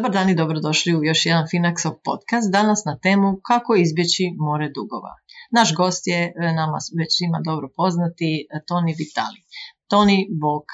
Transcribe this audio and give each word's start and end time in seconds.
Dobar 0.00 0.12
dan 0.12 0.30
i 0.30 0.34
dobrodošli 0.34 0.96
u 0.96 1.04
još 1.04 1.26
jedan 1.26 1.46
Finaxov 1.52 1.94
podcast. 2.04 2.52
Danas 2.52 2.84
na 2.84 2.98
temu 2.98 3.40
kako 3.48 3.74
izbjeći 3.74 4.24
more 4.38 4.68
dugova. 4.68 5.14
Naš 5.50 5.74
gost 5.74 6.06
je 6.06 6.20
e, 6.24 6.52
nama 6.52 6.78
već 6.98 7.08
svima 7.18 7.40
dobro 7.44 7.68
poznati 7.76 8.46
e, 8.50 8.60
Toni 8.66 8.94
Vitali. 8.98 9.40
Toni, 9.88 10.28
bok. 10.30 10.66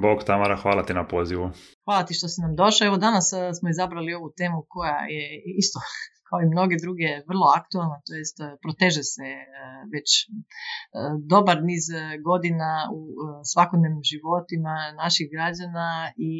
Bog 0.00 0.24
Tamara, 0.24 0.56
hvala 0.56 0.82
ti 0.82 0.94
na 0.94 1.06
pozivu. 1.06 1.50
Hvala 1.84 2.02
ti 2.06 2.14
što 2.14 2.28
si 2.28 2.40
nam 2.40 2.56
došao. 2.56 2.86
Evo 2.86 2.96
danas 2.96 3.32
e, 3.32 3.54
smo 3.58 3.68
izabrali 3.68 4.14
ovu 4.14 4.30
temu 4.40 4.58
koja 4.68 4.98
je 5.16 5.24
isto 5.62 5.78
kao 6.28 6.38
i 6.40 6.52
mnoge 6.54 6.76
druge 6.84 7.08
vrlo 7.30 7.46
aktualna, 7.58 7.96
to 8.06 8.12
jest 8.20 8.36
e, 8.40 8.44
proteže 8.64 9.02
se 9.14 9.28
e, 9.36 9.44
već 9.94 10.08
dobar 11.34 11.56
niz 11.70 11.84
godina 12.28 12.70
u 12.98 13.00
svakodnevnim 13.52 14.04
životima 14.12 14.74
naših 15.02 15.26
građana 15.34 15.88
i 16.28 16.32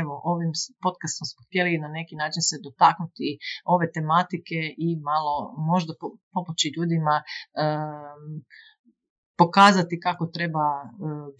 evo 0.00 0.12
ovim 0.32 0.52
podcastom 0.84 1.24
smo 1.30 1.40
htjeli 1.46 1.82
na 1.84 1.88
neki 1.98 2.14
način 2.22 2.42
se 2.50 2.56
dotaknuti 2.66 3.28
ove 3.74 3.86
tematike 3.96 4.58
i 4.86 4.88
malo 5.10 5.34
možda 5.70 5.92
pomoći 6.34 6.66
ljudima 6.76 7.16
pokazati 9.42 10.00
kako 10.06 10.24
treba 10.36 10.66
e, 10.82 10.88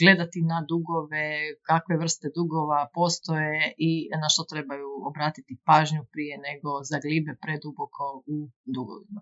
gledati 0.01 0.41
na 0.53 0.59
dugove, 0.71 1.27
kakve 1.69 1.97
vrste 2.03 2.29
dugova 2.39 2.81
postoje 2.95 3.75
i 3.89 3.93
na 4.23 4.29
što 4.33 4.43
trebaju 4.53 4.89
obratiti 5.11 5.61
pažnju 5.69 6.03
prije 6.13 6.35
nego 6.49 6.71
zaglibe 6.91 7.33
preduboko 7.43 8.05
u 8.35 8.37
dugovima. 8.77 9.21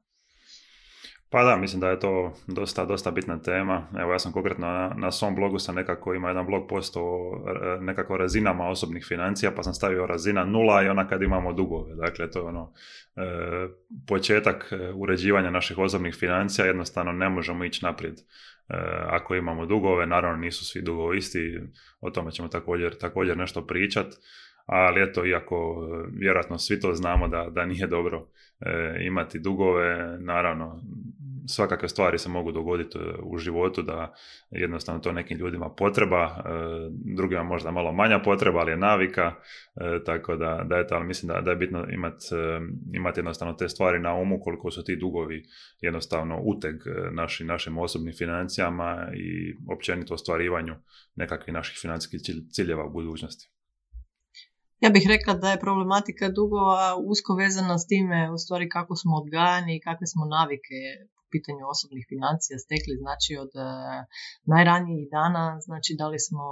Pa 1.30 1.44
da, 1.44 1.56
mislim 1.56 1.80
da 1.80 1.88
je 1.88 2.00
to 2.00 2.34
dosta, 2.46 2.84
dosta 2.84 3.10
bitna 3.10 3.42
tema. 3.42 3.86
Evo 3.98 4.12
ja 4.12 4.18
sam 4.18 4.32
konkretno 4.32 4.66
na, 4.66 4.94
na 4.96 5.12
svom 5.12 5.34
blogu 5.34 5.58
sam 5.58 5.74
nekako 5.74 6.14
ima 6.14 6.28
jedan 6.28 6.46
blog 6.46 6.68
post 6.68 6.96
o 6.96 7.32
nekako 7.80 8.16
razinama 8.16 8.68
osobnih 8.68 9.04
financija, 9.08 9.50
pa 9.56 9.62
sam 9.62 9.74
stavio 9.74 10.06
razina 10.06 10.44
nula 10.44 10.82
i 10.82 10.88
ona 10.88 11.08
kad 11.08 11.22
imamo 11.22 11.52
dugove. 11.52 11.94
Dakle, 11.94 12.30
to 12.30 12.38
je 12.38 12.44
ono 12.44 12.72
e, 13.16 13.22
početak 14.06 14.72
e, 14.72 14.92
uređivanja 14.92 15.50
naših 15.50 15.78
osobnih 15.78 16.14
financija, 16.14 16.66
jednostavno 16.66 17.12
ne 17.12 17.28
možemo 17.28 17.64
ići 17.64 17.84
naprijed 17.84 18.20
E, 18.70 18.74
ako 19.06 19.34
imamo 19.34 19.66
dugove, 19.66 20.06
naravno 20.06 20.36
nisu 20.36 20.64
svi 20.64 20.82
dugovi 20.82 21.18
isti, 21.18 21.60
o 22.00 22.10
tome 22.10 22.32
ćemo 22.32 22.48
također, 22.48 22.98
također 22.98 23.36
nešto 23.36 23.66
pričat, 23.66 24.06
ali 24.72 25.02
eto, 25.02 25.26
iako 25.26 25.56
e, 25.56 26.10
vjerojatno 26.12 26.58
svi 26.58 26.80
to 26.80 26.94
znamo 26.94 27.28
da, 27.28 27.48
da 27.50 27.66
nije 27.66 27.86
dobro 27.86 28.26
e, 28.60 28.96
imati 29.06 29.38
dugove, 29.38 30.18
naravno 30.20 30.80
svakakve 31.50 31.88
stvari 31.88 32.18
se 32.18 32.28
mogu 32.28 32.52
dogoditi 32.52 32.98
e, 32.98 33.00
u 33.22 33.38
životu 33.38 33.82
da 33.82 34.14
jednostavno 34.50 35.00
to 35.00 35.12
nekim 35.12 35.38
ljudima 35.38 35.70
potreba, 35.70 36.24
e, 36.24 36.40
drugima 37.16 37.42
možda 37.42 37.70
malo 37.70 37.92
manja 37.92 38.18
potreba, 38.18 38.58
ali 38.60 38.70
je 38.70 38.76
navika, 38.76 39.34
e, 39.76 40.04
tako 40.04 40.36
da, 40.36 40.64
da 40.68 40.76
je 40.76 40.86
to, 40.86 40.94
ali 40.94 41.06
mislim 41.06 41.32
da, 41.32 41.40
da 41.40 41.50
je 41.50 41.56
bitno 41.56 41.86
imati 41.90 42.24
imat 42.94 43.16
jednostavno 43.16 43.54
te 43.54 43.68
stvari 43.68 43.98
na 43.98 44.14
umu 44.14 44.40
koliko 44.40 44.70
su 44.70 44.84
ti 44.84 44.96
dugovi 44.96 45.42
jednostavno 45.80 46.40
uteg 46.44 46.74
naši, 47.12 47.44
našim 47.44 47.78
osobnim 47.78 48.14
financijama 48.18 49.08
i 49.14 49.56
općenito 49.72 50.14
ostvarivanju 50.14 50.74
nekakvih 51.14 51.54
naših 51.54 51.78
financijskih 51.80 52.20
ciljeva 52.52 52.84
u 52.84 52.90
budućnosti. 52.90 53.59
Ja 54.80 54.90
bih 54.90 55.06
rekla 55.08 55.34
da 55.34 55.50
je 55.50 55.60
problematika 55.60 56.28
dugova 56.28 56.96
usko 56.96 57.34
vezana 57.34 57.78
s 57.78 57.86
time 57.86 58.30
u 58.32 58.38
stvari 58.38 58.68
kako 58.68 58.96
smo 58.96 59.16
odgajani 59.16 59.76
i 59.76 59.80
kakve 59.80 60.06
smo 60.06 60.24
navike 60.24 60.78
pitanju 61.34 61.64
osobnih 61.74 62.04
financija 62.12 62.56
stekli 62.64 62.94
znači 63.04 63.32
od 63.44 63.52
uh, 63.66 64.00
najranijih 64.52 65.04
dana, 65.16 65.44
znači 65.66 65.90
da 66.00 66.06
li 66.12 66.18
smo 66.26 66.44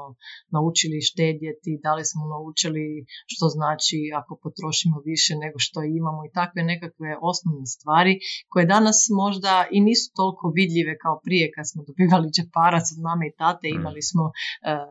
naučili 0.57 1.07
štedjeti, 1.11 1.73
da 1.85 1.93
li 1.97 2.05
smo 2.11 2.23
naučili 2.35 2.87
što 3.33 3.47
znači 3.57 3.99
ako 4.21 4.33
potrošimo 4.45 4.97
više 5.11 5.33
nego 5.45 5.59
što 5.67 5.79
imamo 6.01 6.21
i 6.25 6.33
takve 6.39 6.61
nekakve 6.73 7.11
osnovne 7.31 7.67
stvari 7.75 8.15
koje 8.53 8.65
danas 8.75 8.99
možda 9.23 9.53
i 9.77 9.79
nisu 9.89 10.07
toliko 10.19 10.47
vidljive 10.59 10.93
kao 11.05 11.17
prije 11.27 11.47
kad 11.55 11.65
smo 11.71 11.81
dobivali 11.89 12.33
džeparac 12.37 12.87
od 12.95 13.01
mame 13.07 13.25
i 13.29 13.37
tate, 13.43 13.67
mm. 13.69 13.77
imali 13.81 14.03
smo 14.11 14.25
uh, 14.25 14.33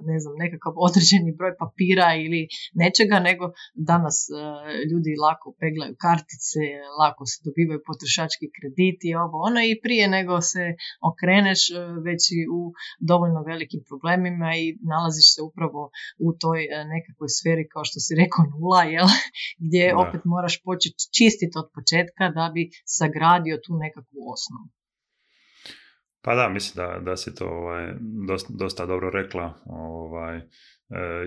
ne 0.10 0.18
znam 0.22 0.34
nekakav 0.44 0.74
određeni 0.88 1.38
broj 1.40 1.54
papira 1.62 2.10
ili 2.26 2.42
nečega, 2.82 3.18
nego 3.30 3.46
danas 3.92 4.18
uh, 4.30 4.38
ljudi 4.90 5.12
lako 5.26 5.48
peglaju 5.62 5.94
kartice, 6.06 6.62
lako 7.02 7.24
se 7.32 7.38
dobivaju 7.48 7.80
potrošački 7.90 8.48
krediti, 8.56 9.16
ovo 9.26 9.38
ono 9.50 9.60
i 9.72 9.77
prije 9.84 10.06
nego 10.18 10.42
se 10.42 10.64
okreneš 11.10 11.62
e, 11.70 11.74
već 12.08 12.22
i 12.40 12.42
u 12.58 12.62
dovoljno 13.10 13.42
velikim 13.52 13.82
problemima 13.90 14.50
i 14.62 14.66
nalaziš 14.92 15.28
se 15.36 15.42
upravo 15.50 15.82
u 16.28 16.30
toj 16.42 16.62
e, 16.64 16.68
nekakvoj 16.94 17.30
sferi 17.38 17.66
kao 17.74 17.84
što 17.88 17.98
si 18.06 18.20
rekao 18.24 18.44
nula, 18.54 18.84
jel? 18.96 19.10
gdje 19.66 19.96
opet 20.04 20.22
moraš 20.34 20.56
početi 20.68 21.02
čistiti 21.18 21.56
od 21.62 21.68
početka 21.76 22.24
da 22.38 22.46
bi 22.56 22.64
sagradio 22.98 23.56
tu 23.66 23.72
nekakvu 23.86 24.20
osnovu. 24.36 24.68
Pa 26.28 26.36
da, 26.36 26.50
mislim 26.50 26.76
da, 26.76 27.00
da 27.00 27.18
si 27.18 27.36
to 27.36 27.46
ovaj, 27.46 27.94
dosta, 28.28 28.54
dosta 28.54 28.86
dobro 28.86 29.10
rekla. 29.10 29.54
Ovaj, 29.66 30.42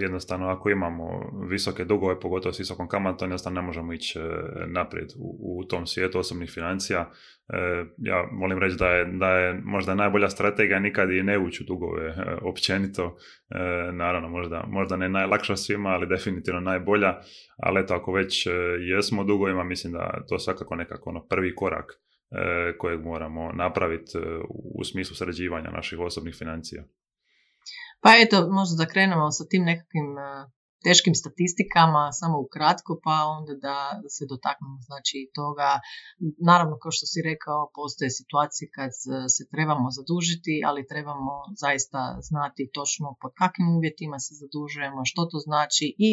jednostavno 0.00 0.48
ako 0.48 0.70
imamo 0.70 1.30
visoke 1.50 1.84
dugove, 1.84 2.20
pogotovo 2.20 2.52
s 2.52 2.60
visokom 2.60 2.88
kamatom, 2.88 3.26
jednostavno 3.26 3.60
ne 3.60 3.66
možemo 3.66 3.92
ići 3.92 4.18
e, 4.18 4.22
naprijed 4.66 5.08
u, 5.18 5.58
u 5.58 5.64
tom 5.64 5.86
svijetu 5.86 6.18
osobnih 6.18 6.50
financija. 6.50 7.10
E, 7.48 7.84
ja 7.98 8.28
volim 8.40 8.58
reći 8.58 8.76
da 8.78 8.88
je, 8.88 9.04
da 9.04 9.28
je 9.28 9.60
možda 9.64 9.94
najbolja 9.94 10.28
strategija 10.28 10.78
nikad 10.78 11.10
i 11.10 11.22
ne 11.22 11.38
ući 11.38 11.62
u 11.62 11.66
dugove 11.66 12.14
općenito. 12.42 13.16
Naravno, 13.92 14.28
možda, 14.28 14.64
možda 14.68 14.96
ne 14.96 15.08
najlakša 15.08 15.56
svima, 15.56 15.88
ali 15.88 16.06
definitivno 16.06 16.60
najbolja. 16.60 17.14
Ali 17.56 17.80
eto, 17.80 17.94
ako 17.94 18.12
već 18.12 18.46
jesmo 18.80 19.24
dugovima, 19.24 19.64
mislim 19.64 19.92
da 19.92 20.24
to 20.28 20.38
svakako 20.38 20.76
nekako 20.76 21.10
ono 21.10 21.26
prvi 21.26 21.54
korak 21.54 22.00
kojeg 22.78 23.00
moramo 23.00 23.52
napraviti 23.52 24.18
u 24.48 24.84
smislu 24.84 25.16
sređivanja 25.16 25.70
naših 25.70 25.98
osobnih 25.98 26.34
financija. 26.38 26.84
Pa 28.02 28.10
eto, 28.24 28.36
možda 28.58 28.74
da 28.76 28.90
krenemo 28.92 29.30
sa 29.38 29.44
tim 29.50 29.62
nekakvim 29.70 30.18
e, 30.18 30.28
teškim 30.86 31.14
statistikama, 31.22 32.02
samo 32.20 32.36
ukratko, 32.46 32.92
pa 33.04 33.16
onda 33.36 33.52
da 33.66 33.76
se 34.16 34.22
dotaknemo 34.32 34.78
znači 34.88 35.18
toga. 35.38 35.70
Naravno, 36.50 36.74
kao 36.82 36.92
što 36.96 37.04
si 37.12 37.18
rekao, 37.30 37.70
postoje 37.78 38.10
situacije 38.20 38.66
kad 38.76 38.90
se 39.36 39.42
trebamo 39.52 39.86
zadužiti, 39.98 40.54
ali 40.68 40.88
trebamo 40.92 41.34
zaista 41.64 42.00
znati 42.28 42.70
točno 42.76 43.06
pod 43.22 43.32
kakvim 43.40 43.68
uvjetima 43.78 44.18
se 44.26 44.32
zadužujemo, 44.42 45.00
što 45.10 45.20
to 45.30 45.38
znači 45.48 45.86
i 46.08 46.10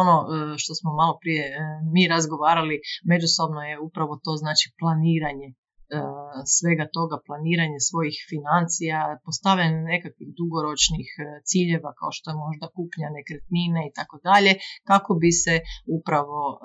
ono 0.00 0.14
e, 0.22 0.28
što 0.62 0.72
smo 0.78 0.90
malo 1.00 1.14
prije 1.22 1.44
e, 1.50 1.54
mi 1.94 2.02
razgovarali 2.14 2.76
međusobno 3.12 3.60
je 3.68 3.80
upravo 3.88 4.12
to 4.24 4.32
znači 4.42 4.66
planiranje 4.80 5.48
E, 5.50 5.67
svega 6.56 6.86
toga 6.96 7.16
planiranje 7.26 7.80
svojih 7.90 8.16
financija, 8.32 8.98
postavljanje 9.26 9.80
nekakvih 9.94 10.30
dugoročnih 10.40 11.08
e, 11.16 11.22
ciljeva 11.50 11.90
kao 12.00 12.10
što 12.16 12.26
je 12.30 12.40
možda 12.46 12.66
kupnja 12.76 13.08
nekretnine 13.18 13.80
i 13.86 13.92
tako 13.98 14.16
dalje, 14.28 14.52
kako 14.90 15.10
bi 15.22 15.30
se 15.44 15.54
upravo 15.98 16.40
e, 16.52 16.58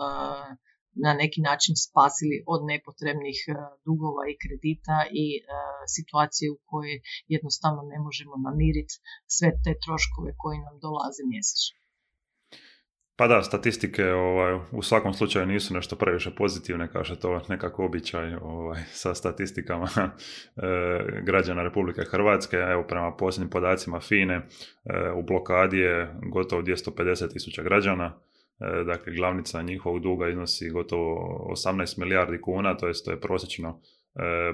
na 1.06 1.11
neki 1.22 1.39
način 1.50 1.73
spasili 1.88 2.35
od 2.53 2.61
nepotrebnih 2.72 3.39
dugova 3.88 4.23
i 4.28 4.39
kredita 4.44 4.97
i 5.23 5.25
situacije 5.95 6.47
u 6.51 6.59
kojoj 6.69 6.97
jednostavno 7.35 7.81
ne 7.94 8.00
možemo 8.05 8.35
namiriti 8.47 8.94
sve 9.35 9.50
te 9.63 9.73
troškove 9.84 10.31
koji 10.41 10.57
nam 10.66 10.75
dolaze 10.85 11.23
mjesečno. 11.34 11.83
Pa 13.16 13.28
da, 13.28 13.44
statistike 13.44 14.06
ovaj, 14.13 14.59
u 14.72 14.81
svakom 14.81 15.13
slučaju 15.13 15.46
nisu 15.46 15.74
nešto 15.74 15.96
previše 15.96 16.31
pozitivne, 16.35 16.91
kao 16.91 17.03
što 17.03 17.16
to 17.16 17.41
nekako 17.49 17.85
običaj 17.85 18.35
ovaj, 18.41 18.82
sa 18.91 19.16
statistikama 19.16 19.88
e, 19.97 20.09
građana 21.23 21.64
Republike 21.64 22.02
Hrvatske. 22.02 22.58
Evo, 22.58 22.84
prema 22.84 23.16
posljednjim 23.16 23.49
podacima 23.49 23.99
FINE, 23.99 24.34
e, 24.34 24.41
u 25.16 25.23
blokadi 25.23 25.78
je 25.78 26.16
gotovo 26.32 26.61
250 26.61 27.34
tisuća 27.34 27.64
građana, 27.64 28.05
e, 28.59 28.84
dakle 28.84 29.14
glavnica 29.14 29.61
njihovog 29.61 30.02
duga 30.02 30.29
iznosi 30.29 30.70
gotovo 30.70 31.47
18 31.52 31.99
milijardi 31.99 32.41
kuna, 32.41 32.78
to 32.78 32.88
je, 32.88 32.93
to 33.05 33.11
je 33.11 33.22
prosječno 33.22 33.82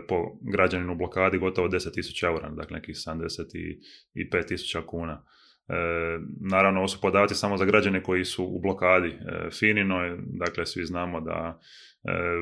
po 0.08 0.38
građaninu 0.42 0.94
u 0.94 0.96
blokadi 0.96 1.38
gotovo 1.38 1.68
10 1.68 1.94
tisuća 1.94 2.28
eura, 2.28 2.50
dakle 2.50 2.76
nekih 2.76 2.96
75 2.96 4.48
tisuća 4.48 4.82
kuna. 4.88 5.26
E, 5.70 6.20
naravno, 6.42 6.80
ovo 6.80 6.88
su 6.88 7.02
podaci 7.02 7.36
samo 7.36 7.58
za 7.58 7.66
građane 7.66 8.04
koji 8.04 8.26
su 8.26 8.46
u 8.46 8.60
blokadi 8.60 9.08
e, 9.08 9.50
Fininoj, 9.52 10.18
dakle 10.26 10.66
svi 10.66 10.86
znamo 10.86 11.22
da 11.22 11.60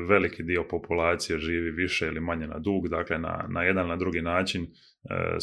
veliki 0.08 0.42
dio 0.42 0.64
populacije 0.70 1.38
živi 1.38 1.70
više 1.70 2.06
ili 2.06 2.20
manje 2.20 2.46
na 2.46 2.58
dug, 2.58 2.88
dakle 2.88 3.18
na, 3.18 3.44
na 3.48 3.62
jedan 3.62 3.88
na 3.88 3.96
drugi 3.96 4.22
način 4.22 4.66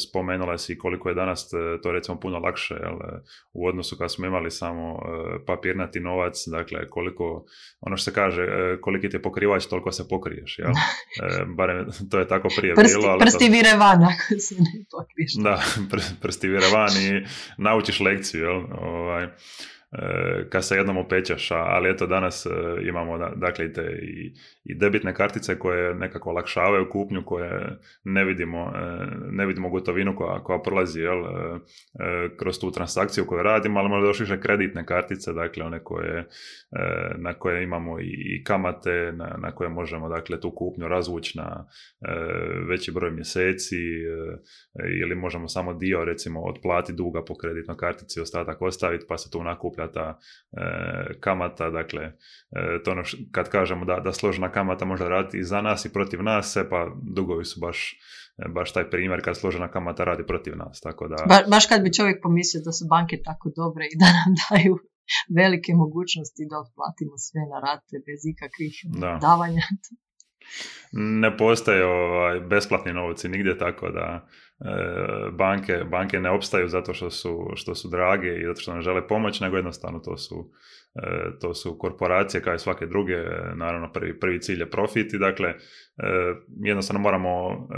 spomenula 0.08 0.58
si 0.58 0.78
koliko 0.78 1.08
je 1.08 1.14
danas 1.14 1.50
to 1.82 1.92
recimo 1.92 2.20
puno 2.20 2.38
lakše 2.38 2.74
jel, 2.74 2.96
u 3.52 3.66
odnosu 3.66 3.96
kad 3.98 4.12
smo 4.12 4.26
imali 4.26 4.50
samo 4.50 4.98
papirnati 5.46 6.00
novac, 6.00 6.44
dakle 6.46 6.88
koliko, 6.88 7.44
ono 7.80 7.96
što 7.96 8.10
se 8.10 8.14
kaže, 8.14 8.46
koliki 8.80 9.08
ti 9.08 9.16
je 9.16 9.22
pokrivač, 9.22 9.66
toliko 9.66 9.92
se 9.92 10.08
pokriješ, 10.08 10.58
jel? 10.58 10.72
Barem 11.56 11.86
to 12.10 12.18
je 12.18 12.28
tako 12.28 12.48
prije 12.58 12.74
prsti, 12.74 12.98
bilo. 12.98 13.08
Ali 13.08 13.20
prsti 13.20 13.46
to... 13.46 13.52
vire 13.52 13.76
van 13.78 14.04
ako 14.04 14.38
se 14.38 14.54
ne 14.54 14.84
pokriješ. 14.90 15.32
Da, 15.42 15.62
prsti 16.22 16.48
vire 16.48 16.66
van 16.72 16.90
i 16.90 17.26
naučiš 17.58 18.00
lekciju, 18.00 18.42
jel? 18.44 18.62
Ovaj, 18.78 19.24
E, 19.24 19.28
kad 20.48 20.64
se 20.64 20.76
jednom 20.76 20.96
opećaš, 20.96 21.50
ali 21.50 21.90
eto 21.90 22.06
danas 22.06 22.46
e, 22.46 22.50
imamo 22.88 23.18
dakle 23.18 23.72
te 23.72 23.98
i, 24.02 24.34
i 24.64 24.74
debitne 24.74 25.14
kartice 25.14 25.58
koje 25.58 25.94
nekako 25.94 26.30
olakšavaju 26.30 26.88
kupnju, 26.90 27.22
koje 27.24 27.78
ne 28.04 28.24
vidimo, 28.24 28.72
e, 28.76 29.06
ne 29.30 29.46
vidimo 29.46 29.70
gotovinu 29.70 30.16
koja, 30.16 30.42
koja 30.42 30.58
prolazi 30.58 31.00
jel, 31.00 31.22
kroz 32.38 32.60
tu 32.60 32.70
transakciju 32.70 33.26
koju 33.26 33.42
radimo, 33.42 33.80
ali 33.80 33.88
možda 33.88 34.08
još 34.08 34.20
više 34.20 34.40
kreditne 34.40 34.86
kartice, 34.86 35.32
dakle 35.32 35.64
one 35.64 35.84
koje, 35.84 36.28
na 37.16 37.34
koje 37.34 37.62
imamo 37.62 38.00
i 38.00 38.42
kamate, 38.44 39.12
na, 39.12 39.36
na 39.38 39.52
koje 39.52 39.70
možemo 39.70 40.08
dakle 40.08 40.40
tu 40.40 40.50
kupnju 40.50 40.88
razvući 40.88 41.38
na 41.38 41.66
veći 42.68 42.92
broj 42.92 43.10
mjeseci 43.10 43.76
ili 45.02 45.14
možemo 45.14 45.48
samo 45.48 45.74
dio 45.74 46.04
recimo 46.04 46.40
otplati 46.44 46.92
duga 46.92 47.24
po 47.24 47.34
kreditnoj 47.34 47.76
kartici, 47.76 48.20
ostatak 48.20 48.62
ostaviti 48.62 49.04
pa 49.08 49.18
se 49.18 49.30
tu 49.30 49.42
nakuplja 49.42 49.75
ta 49.76 50.18
e, 50.52 51.20
kamata, 51.20 51.70
dakle, 51.70 52.02
e, 52.02 52.82
to 52.84 52.90
ono 52.90 53.02
kad 53.32 53.50
kažemo 53.50 53.84
da, 53.84 54.00
da 54.00 54.12
složena 54.12 54.52
kamata 54.52 54.84
može 54.84 55.04
raditi 55.04 55.38
i 55.38 55.44
za 55.44 55.60
nas 55.62 55.84
i 55.84 55.92
protiv 55.92 56.22
nas, 56.22 56.56
e, 56.56 56.68
pa 56.70 56.86
dugovi 57.16 57.44
su 57.44 57.60
baš 57.60 57.78
e, 58.38 58.48
baš 58.48 58.72
taj 58.72 58.90
primjer 58.90 59.24
kad 59.24 59.36
složena 59.36 59.68
kamata 59.70 60.04
radi 60.04 60.26
protiv 60.26 60.56
nas. 60.56 60.80
Tako 60.80 61.08
da... 61.08 61.16
Ba, 61.28 61.38
baš 61.50 61.66
kad 61.66 61.82
bi 61.82 61.92
čovjek 61.92 62.22
pomislio 62.22 62.62
da 62.64 62.72
su 62.72 62.84
banke 62.90 63.16
tako 63.24 63.50
dobre 63.56 63.84
i 63.92 63.98
da 64.02 64.08
nam 64.18 64.30
daju 64.48 64.74
velike 65.40 65.70
mogućnosti 65.82 66.42
da 66.50 66.56
otplatimo 66.64 67.14
sve 67.26 67.42
na 67.52 67.58
rate 67.66 67.96
bez 68.08 68.20
ikakvih 68.32 68.74
da. 69.02 69.12
davanja. 69.28 69.64
Ne 70.92 71.36
postoje 71.36 71.84
ovaj, 71.84 72.40
besplatni 72.40 72.92
novci 72.92 73.28
nigdje, 73.28 73.58
tako 73.58 73.90
da 73.90 74.28
E, 74.60 75.30
banke, 75.32 75.84
banke 75.84 76.20
ne 76.20 76.30
opstaju 76.30 76.68
zato 76.68 76.94
što 76.94 77.10
su, 77.10 77.50
što 77.54 77.74
su 77.74 77.88
drage 77.88 78.28
i 78.28 78.44
zato 78.46 78.60
što 78.60 78.72
nam 78.72 78.82
žele 78.82 79.08
pomoć, 79.08 79.40
nego 79.40 79.56
jednostavno 79.56 79.98
to 79.98 80.16
su, 80.16 80.50
to 81.40 81.54
su 81.54 81.78
korporacije 81.78 82.42
kao 82.42 82.54
i 82.54 82.58
svake 82.58 82.86
druge, 82.86 83.14
naravno 83.54 83.92
prvi, 83.92 84.20
prvi 84.20 84.40
cilj 84.40 84.60
je 84.60 84.70
profit 84.70 85.14
i 85.14 85.18
dakle 85.18 85.48
e, 85.48 85.54
jednostavno 86.64 87.00
moramo, 87.00 87.68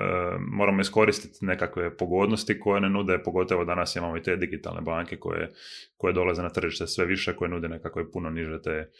moramo 0.40 0.80
iskoristiti 0.80 1.44
nekakve 1.44 1.96
pogodnosti 1.96 2.60
koje 2.60 2.80
ne 2.80 2.90
nude, 2.90 3.22
pogotovo 3.24 3.64
danas 3.64 3.96
imamo 3.96 4.16
i 4.16 4.22
te 4.22 4.36
digitalne 4.36 4.80
banke 4.80 5.16
koje, 5.16 5.48
koje 5.96 6.12
dolaze 6.12 6.42
na 6.42 6.50
tržište 6.50 6.86
sve 6.86 7.06
više, 7.06 7.36
koje 7.36 7.48
nude 7.48 7.68
nekakve 7.68 8.10
puno 8.10 8.30
niže 8.30 8.62
te 8.62 8.90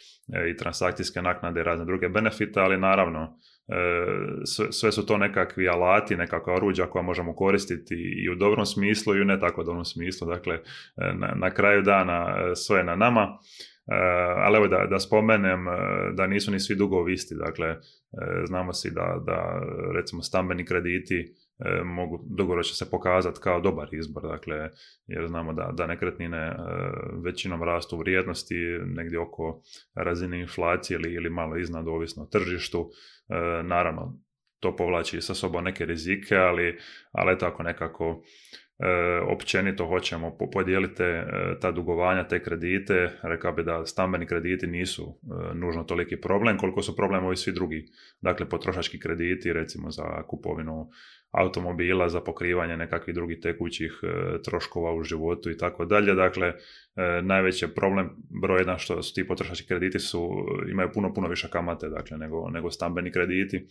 i 0.51 0.57
transakcijske 0.57 1.21
naknade 1.21 1.59
i 1.59 1.63
razne 1.63 1.85
druge 1.85 2.09
benefite, 2.09 2.59
ali 2.59 2.77
naravno 2.77 3.37
sve 4.71 4.91
su 4.91 5.05
to 5.05 5.17
nekakvi 5.17 5.69
alati, 5.69 6.15
nekakva 6.15 6.53
oruđa 6.53 6.85
koja 6.85 7.01
možemo 7.01 7.35
koristiti 7.35 7.95
i 7.95 8.29
u 8.29 8.35
dobrom 8.35 8.65
smislu 8.65 9.15
i 9.15 9.21
u 9.21 9.25
ne 9.25 9.39
tako 9.39 9.63
dobrom 9.63 9.85
smislu. 9.85 10.27
Dakle, 10.27 10.59
na, 10.95 11.33
na 11.35 11.51
kraju 11.51 11.81
dana 11.81 12.35
e, 12.51 12.55
sve 12.55 12.77
je 12.77 12.83
na 12.83 12.95
nama. 12.95 13.37
E, 13.91 13.95
ali 14.37 14.57
evo 14.57 14.67
da, 14.67 14.85
da 14.89 14.99
spomenem 14.99 15.67
e, 15.67 15.71
da 16.13 16.27
nisu 16.27 16.51
ni 16.51 16.59
svi 16.59 16.75
dugovi 16.75 17.13
isti. 17.13 17.35
Dakle, 17.35 17.75
znamo 18.47 18.73
si 18.73 18.91
da, 18.91 19.21
da 19.25 19.61
recimo 19.95 20.21
stambeni 20.21 20.65
krediti 20.65 21.35
mogu 21.83 22.25
dugoročno 22.37 22.75
se 22.75 22.91
pokazati 22.91 23.39
kao 23.43 23.61
dobar 23.61 23.87
izbor, 23.91 24.23
dakle, 24.23 24.69
jer 25.07 25.27
znamo 25.27 25.53
da, 25.53 25.71
da 25.73 25.87
nekretnine 25.87 26.55
većinom 27.23 27.63
rastu 27.63 27.95
u 27.95 27.99
vrijednosti, 27.99 28.55
negdje 28.85 29.19
oko 29.19 29.61
razine 29.95 30.39
inflacije 30.39 30.95
ili, 30.95 31.13
ili 31.13 31.29
malo 31.29 31.57
iznad, 31.57 31.87
ovisno 31.87 32.23
o 32.23 32.25
tržištu, 32.25 32.89
naravno, 33.63 34.19
to 34.59 34.75
povlači 34.75 35.21
sa 35.21 35.33
sobom 35.33 35.63
neke 35.63 35.85
rizike, 35.85 36.35
ali, 36.35 36.77
ali 37.11 37.37
tako 37.37 37.63
nekako 37.63 38.23
općenito 39.27 39.85
hoćemo 39.85 40.37
podijeliti 40.53 41.03
e, 41.03 41.25
ta 41.61 41.71
dugovanja, 41.71 42.27
te 42.27 42.43
kredite. 42.43 43.09
Rekao 43.21 43.53
bi 43.53 43.63
da 43.63 43.85
stambeni 43.85 44.25
krediti 44.25 44.67
nisu 44.67 45.19
nužno 45.53 45.83
toliki 45.83 46.21
problem, 46.21 46.57
koliko 46.57 46.81
su 46.81 46.95
problem 46.95 47.25
ovi 47.25 47.35
svi 47.35 47.53
drugi. 47.53 47.85
Dakle, 48.21 48.49
potrošački 48.49 48.99
krediti, 48.99 49.53
recimo 49.53 49.91
za 49.91 50.23
kupovinu 50.27 50.89
automobila 51.31 52.09
za 52.09 52.21
pokrivanje 52.21 52.77
nekakvih 52.77 53.15
drugih 53.15 53.39
tekućih 53.41 53.99
e, 54.03 54.41
troškova 54.41 54.93
u 54.93 55.03
životu 55.03 55.51
i 55.51 55.57
tako 55.57 55.85
dalje. 55.85 56.13
Dakle, 56.15 56.47
e, 56.47 56.55
najveći 57.21 57.67
problem 57.75 58.09
broj 58.41 58.59
jedan 58.59 58.77
što 58.77 59.03
su 59.03 59.13
ti 59.13 59.27
potrošački 59.27 59.67
krediti 59.67 59.99
su, 59.99 60.29
imaju 60.71 60.89
puno, 60.93 61.13
puno 61.13 61.27
više 61.27 61.49
kamate 61.49 61.89
dakle, 61.89 62.17
nego, 62.17 62.49
nego 62.49 62.71
stambeni 62.71 63.11
krediti, 63.11 63.57
e, 63.57 63.65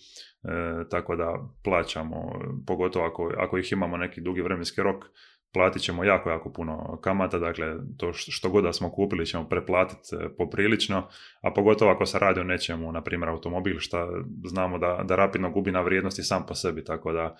tako 0.90 1.16
da 1.16 1.48
plaćamo, 1.64 2.40
pogotovo 2.66 3.06
ako, 3.06 3.32
ako 3.36 3.58
ih 3.58 3.72
imamo 3.72 3.96
neki 3.96 4.20
dugi 4.20 4.42
vremenski 4.42 4.82
rok, 4.82 4.97
platit 5.52 5.82
ćemo 5.82 6.04
jako, 6.04 6.30
jako 6.30 6.52
puno 6.52 6.98
kamata, 7.02 7.38
dakle 7.38 7.76
to 7.96 8.12
što 8.12 8.50
god 8.50 8.64
da 8.64 8.72
smo 8.72 8.90
kupili 8.90 9.26
ćemo 9.26 9.48
preplatiti 9.48 10.16
e, 10.16 10.28
poprilično, 10.36 11.08
a 11.42 11.52
pogotovo 11.54 11.90
ako 11.90 12.06
se 12.06 12.18
radi 12.18 12.40
o 12.40 12.44
nečemu, 12.44 12.92
na 12.92 13.02
primjer 13.02 13.28
automobil, 13.28 13.78
što 13.78 14.08
znamo 14.44 14.78
da, 14.78 15.04
da 15.04 15.16
rapidno 15.16 15.50
gubi 15.50 15.72
na 15.72 15.80
vrijednosti 15.80 16.22
sam 16.22 16.46
po 16.46 16.54
sebi, 16.54 16.84
tako 16.84 17.12
da 17.12 17.36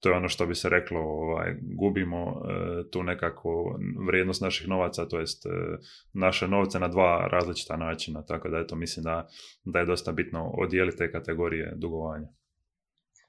to 0.00 0.08
je 0.08 0.16
ono 0.16 0.28
što 0.28 0.46
bi 0.46 0.54
se 0.54 0.68
reklo, 0.68 1.00
ovaj, 1.00 1.54
gubimo 1.60 2.42
e, 2.50 2.90
tu 2.90 3.02
nekako 3.02 3.78
vrijednost 4.06 4.42
naših 4.42 4.68
novaca, 4.68 5.08
to 5.08 5.20
jest 5.20 5.46
e, 5.46 5.50
naše 6.12 6.48
novce 6.48 6.78
na 6.78 6.88
dva 6.88 7.28
različita 7.32 7.76
načina, 7.76 8.24
tako 8.24 8.48
da 8.48 8.58
eto 8.58 8.76
mislim 8.76 9.04
da, 9.04 9.28
da 9.64 9.78
je 9.78 9.86
dosta 9.86 10.12
bitno 10.12 10.50
odijeliti 10.58 10.96
te 10.98 11.12
kategorije 11.12 11.72
dugovanja. 11.76 12.26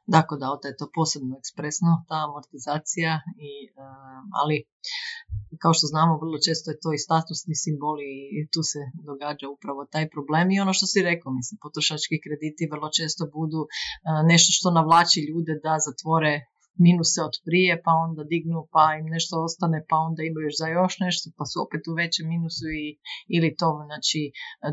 Dakle, 0.06 0.38
da, 0.38 0.48
je 0.70 0.78
to 0.78 0.88
posebno 0.96 1.34
ekspresno, 1.42 1.92
ta 2.10 2.18
amortizacija, 2.28 3.12
i, 3.50 3.52
ali 4.42 4.58
kao 5.62 5.74
što 5.74 5.86
znamo, 5.94 6.22
vrlo 6.24 6.38
često 6.48 6.72
je 6.72 6.82
to 6.84 6.90
i 6.94 7.04
statusni 7.08 7.56
simboli 7.64 8.10
i 8.38 8.40
tu 8.54 8.62
se 8.72 8.80
događa 9.10 9.46
upravo 9.56 9.82
taj 9.94 10.06
problem. 10.14 10.52
I 10.52 10.62
ono 10.66 10.74
što 10.78 10.86
si 10.92 11.08
rekao, 11.10 11.38
mislim, 11.40 11.58
potrošački 11.66 12.24
krediti 12.24 12.72
vrlo 12.74 12.90
često 12.98 13.24
budu 13.38 13.62
nešto 14.32 14.50
što 14.58 14.78
navlači 14.80 15.20
ljude 15.30 15.54
da 15.66 15.84
zatvore 15.88 16.34
minuse 16.86 17.20
od 17.30 17.36
prije, 17.46 17.74
pa 17.86 17.92
onda 18.06 18.22
dignu, 18.34 18.60
pa 18.74 18.84
im 19.00 19.06
nešto 19.16 19.34
ostane, 19.48 19.80
pa 19.90 19.98
onda 20.08 20.22
imaju 20.24 20.46
još 20.46 20.58
za 20.62 20.68
još 20.68 20.94
nešto, 21.06 21.26
pa 21.38 21.44
su 21.50 21.56
opet 21.66 21.84
u 21.88 21.94
većem 22.02 22.26
minusu 22.34 22.66
i, 22.84 22.86
ili 23.36 23.50
to, 23.60 23.70
znači, 23.90 24.22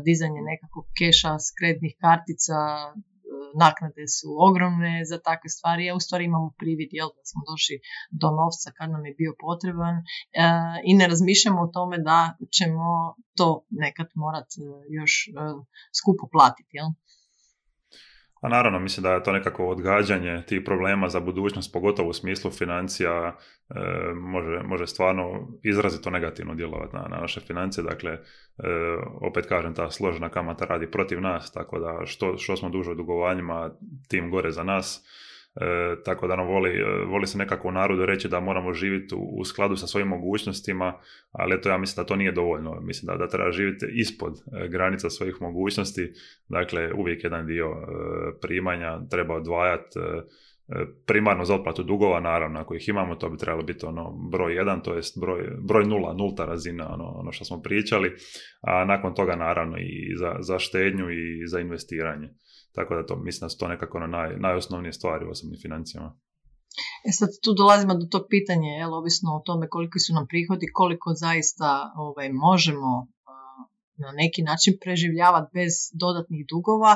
dizanje 0.07 0.41
nekakvog 0.51 0.85
keša 0.99 1.31
s 1.45 1.47
kreditnih 1.57 1.95
kartica, 2.05 2.57
naknade 3.65 4.03
su 4.17 4.27
ogromne 4.47 5.05
za 5.05 5.17
takve 5.27 5.49
stvari, 5.49 5.89
a 5.89 5.95
u 5.95 5.99
stvari 5.99 6.23
imamo 6.25 6.53
privid 6.57 6.89
jel, 6.91 7.09
da 7.17 7.23
smo 7.31 7.41
došli 7.51 7.75
do 8.21 8.27
novca 8.39 8.71
kad 8.77 8.87
nam 8.91 9.05
je 9.05 9.13
bio 9.21 9.33
potreban 9.45 9.95
e, 9.97 10.03
i 10.89 10.91
ne 10.99 11.07
razmišljamo 11.07 11.61
o 11.61 11.71
tome 11.77 11.97
da 11.97 12.35
ćemo 12.57 12.85
to 13.37 13.65
nekad 13.69 14.07
morat 14.15 14.49
e, 14.57 14.61
još 14.97 15.13
e, 15.27 15.31
skupo 15.99 16.23
platiti. 16.31 16.73
Jel? 16.79 16.89
A 18.41 18.49
naravno, 18.49 18.79
mislim 18.79 19.03
da 19.03 19.13
je 19.13 19.23
to 19.23 19.31
nekako 19.31 19.67
odgađanje 19.67 20.43
tih 20.47 20.61
problema 20.65 21.09
za 21.09 21.19
budućnost, 21.19 21.73
pogotovo 21.73 22.09
u 22.09 22.13
smislu 22.13 22.51
financija, 22.51 23.35
e, 23.69 24.13
može, 24.13 24.63
može 24.63 24.87
stvarno 24.87 25.47
izrazito 25.63 26.09
negativno 26.09 26.55
djelovati 26.55 26.95
na, 26.95 27.07
na 27.09 27.17
naše 27.17 27.39
financije. 27.39 27.83
Dakle, 27.83 28.11
e, 28.11 28.19
opet 29.21 29.45
kažem, 29.45 29.73
ta 29.73 29.91
složena 29.91 30.29
kamata 30.29 30.65
radi 30.65 30.91
protiv 30.91 31.21
nas, 31.21 31.51
tako 31.51 31.79
da 31.79 32.05
što, 32.05 32.37
što 32.37 32.57
smo 32.57 32.69
duže 32.69 32.91
u 32.91 32.95
dugovanjima, 32.95 33.71
tim 34.07 34.31
gore 34.31 34.51
za 34.51 34.63
nas. 34.63 35.05
E, 35.55 35.95
tako 36.05 36.27
da 36.27 36.35
nam 36.35 36.47
voli, 36.47 36.69
e, 36.69 37.05
voli 37.05 37.27
se 37.27 37.37
nekako 37.37 37.67
u 37.67 37.71
narodu 37.71 38.05
reći 38.05 38.27
da 38.27 38.39
moramo 38.39 38.73
živjeti 38.73 39.15
u, 39.17 39.45
skladu 39.45 39.75
sa 39.75 39.87
svojim 39.87 40.07
mogućnostima, 40.07 40.93
ali 41.31 41.55
eto 41.55 41.69
ja 41.69 41.77
mislim 41.77 42.03
da 42.03 42.07
to 42.07 42.15
nije 42.15 42.31
dovoljno. 42.31 42.79
Mislim 42.81 43.07
da, 43.07 43.17
da 43.17 43.27
treba 43.27 43.51
živjeti 43.51 43.85
ispod 43.93 44.33
e, 44.33 44.67
granica 44.67 45.09
svojih 45.09 45.41
mogućnosti, 45.41 46.13
dakle 46.49 46.93
uvijek 46.93 47.23
jedan 47.23 47.45
dio 47.45 47.65
e, 47.65 47.85
primanja 48.41 48.99
treba 49.09 49.35
odvajati 49.35 49.99
primarno 51.07 51.45
za 51.45 51.55
otplatu 51.55 51.83
dugova, 51.83 52.19
naravno, 52.19 52.59
ako 52.59 52.75
ih 52.75 52.89
imamo, 52.89 53.15
to 53.15 53.29
bi 53.29 53.37
trebalo 53.37 53.63
biti 53.63 53.85
ono 53.85 54.11
broj 54.31 54.55
jedan, 54.55 54.81
to 54.81 54.95
jest 54.95 55.19
broj, 55.19 55.49
broj 55.59 55.85
nula, 55.85 56.13
nulta 56.13 56.45
razina, 56.45 56.93
ono, 56.93 57.03
ono 57.03 57.31
što 57.31 57.45
smo 57.45 57.61
pričali, 57.61 58.15
a 58.61 58.85
nakon 58.85 59.13
toga 59.13 59.35
naravno 59.35 59.77
i 59.77 60.15
za, 60.15 60.35
za 60.39 60.59
štednju 60.59 61.11
i 61.11 61.47
za 61.47 61.59
investiranje. 61.59 62.29
Tako 62.75 62.95
da 62.95 63.05
to, 63.05 63.15
mislim 63.15 63.45
da 63.45 63.49
su 63.49 63.57
to 63.57 63.67
nekako 63.67 63.97
ono 63.97 64.07
naj, 64.07 64.37
najosnovnije 64.37 64.93
stvari 64.93 65.25
u 65.25 65.29
osobnim 65.29 65.59
financijama. 65.61 66.19
E 67.07 67.11
sad 67.11 67.29
tu 67.43 67.53
dolazimo 67.53 67.93
do 67.93 68.05
tog 68.11 68.23
pitanja, 68.29 68.71
jel, 68.81 68.93
ovisno 68.93 69.29
o 69.35 69.43
tome 69.45 69.69
koliki 69.69 69.99
su 69.99 70.13
nam 70.13 70.25
prihodi, 70.27 70.67
koliko 70.73 71.09
zaista 71.13 71.91
ovaj, 71.95 72.29
možemo 72.33 72.91
na 74.05 74.11
neki 74.21 74.41
način 74.49 74.73
preživljavati 74.83 75.49
bez 75.59 75.73
dodatnih 76.03 76.41
dugova, 76.53 76.93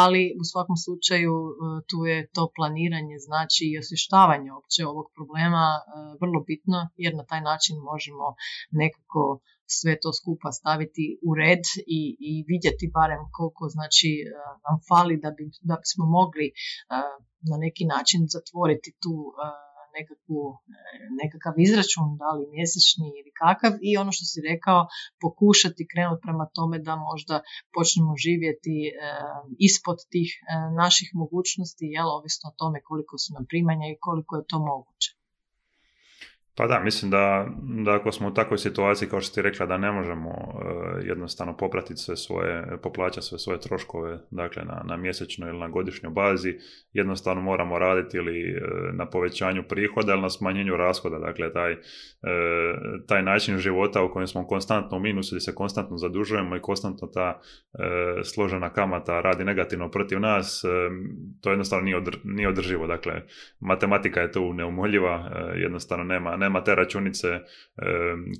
ali 0.00 0.22
u 0.40 0.44
svakom 0.50 0.76
slučaju 0.84 1.34
e, 1.48 1.52
tu 1.88 1.98
je 2.10 2.18
to 2.36 2.42
planiranje, 2.56 3.16
znači 3.28 3.62
i 3.70 3.78
osvještavanje 3.82 4.48
opće 4.60 4.82
ovog 4.92 5.06
problema 5.16 5.66
e, 5.76 5.80
vrlo 6.22 6.38
bitno 6.50 6.78
jer 7.04 7.12
na 7.20 7.24
taj 7.30 7.42
način 7.50 7.74
možemo 7.90 8.26
nekako 8.82 9.22
sve 9.80 9.92
to 10.02 10.10
skupa 10.20 10.48
staviti 10.58 11.04
u 11.28 11.30
red 11.42 11.64
i, 11.98 12.00
i 12.30 12.32
vidjeti 12.52 12.92
barem 12.98 13.22
koliko 13.36 13.64
znači 13.76 14.10
e, 14.20 14.24
nam 14.66 14.76
fali 14.88 15.16
da, 15.24 15.30
bi, 15.36 15.44
da 15.70 15.76
bismo 15.82 16.04
mogli 16.18 16.46
na 17.50 17.56
neki 17.64 17.84
način 17.94 18.20
zatvoriti 18.34 18.90
tu 19.02 19.14
nekakvu, 19.96 20.40
e, 20.76 20.88
nekakav 21.22 21.54
izračun, 21.66 22.06
da 22.22 22.28
li 22.36 22.52
mjesečni 22.56 23.08
ili 23.18 23.30
kakav 23.42 23.72
i 23.88 23.90
ono 24.02 24.10
što 24.16 24.24
si 24.30 24.38
rekao, 24.50 24.80
pokušati 25.24 25.88
krenuti 25.92 26.24
prema 26.26 26.46
tome 26.56 26.76
da 26.88 26.94
možda 27.10 27.36
počnemo 27.76 28.12
živjeti 28.26 28.76
e, 28.88 28.90
ispod 29.68 29.98
tih 30.12 30.30
e, 30.36 30.42
naših 30.82 31.08
mogućnosti, 31.22 31.84
jel, 31.96 32.08
ovisno 32.18 32.44
o 32.50 32.56
tome 32.60 32.78
koliko 32.88 33.14
su 33.22 33.28
nam 33.36 33.44
primanja 33.50 33.86
i 33.88 34.00
koliko 34.06 34.32
je 34.36 34.48
to 34.50 34.58
moguće. 34.70 35.10
Pa 36.56 36.66
da, 36.66 36.80
mislim 36.80 37.10
da, 37.10 37.46
da 37.84 37.94
ako 37.94 38.12
smo 38.12 38.28
u 38.28 38.34
takvoj 38.34 38.58
situaciji, 38.58 39.08
kao 39.08 39.20
što 39.20 39.34
ti 39.34 39.42
rekla, 39.42 39.66
da 39.66 39.76
ne 39.76 39.92
možemo 39.92 40.28
uh, 40.28 41.04
jednostavno 41.04 41.56
popratiti 41.56 42.00
sve 42.00 42.16
svoje, 42.16 42.78
poplaćati 42.82 43.26
sve 43.26 43.38
svoje 43.38 43.60
troškove, 43.60 44.18
dakle 44.30 44.64
na, 44.64 44.82
na 44.84 44.96
mjesečnoj 44.96 45.50
ili 45.50 45.58
na 45.58 45.68
godišnjoj 45.68 46.12
bazi, 46.12 46.58
jednostavno 46.92 47.42
moramo 47.42 47.78
raditi 47.78 48.16
ili 48.16 48.50
e, 48.50 48.60
na 48.92 49.06
povećanju 49.06 49.62
prihoda 49.68 50.12
ili 50.12 50.22
na 50.22 50.30
smanjenju 50.30 50.76
rashoda, 50.76 51.18
dakle 51.18 51.52
taj, 51.52 51.72
uh, 51.72 51.78
taj 53.08 53.22
način 53.22 53.58
života 53.58 54.02
u 54.02 54.12
kojem 54.12 54.26
smo 54.26 54.46
konstantno 54.46 54.96
u 54.96 55.00
minusu, 55.00 55.34
gdje 55.34 55.40
se 55.40 55.54
konstantno 55.54 55.96
zadužujemo 55.96 56.56
i 56.56 56.60
konstantno 56.60 57.08
ta 57.08 57.40
složena 58.24 58.72
kamata 58.72 59.20
radi 59.20 59.44
negativno 59.44 59.90
protiv 59.90 60.20
nas, 60.20 60.62
to 61.40 61.50
jednostavno 61.50 61.84
nije, 61.84 62.02
nije 62.24 62.48
održivo, 62.48 62.86
dakle 62.86 63.22
matematika 63.60 64.20
je 64.20 64.32
tu 64.32 64.52
neumoljiva, 64.52 65.30
jednostavno 65.56 66.04
nema 66.04 66.36
nema 66.42 66.64
te 66.64 66.74
računice 66.74 67.28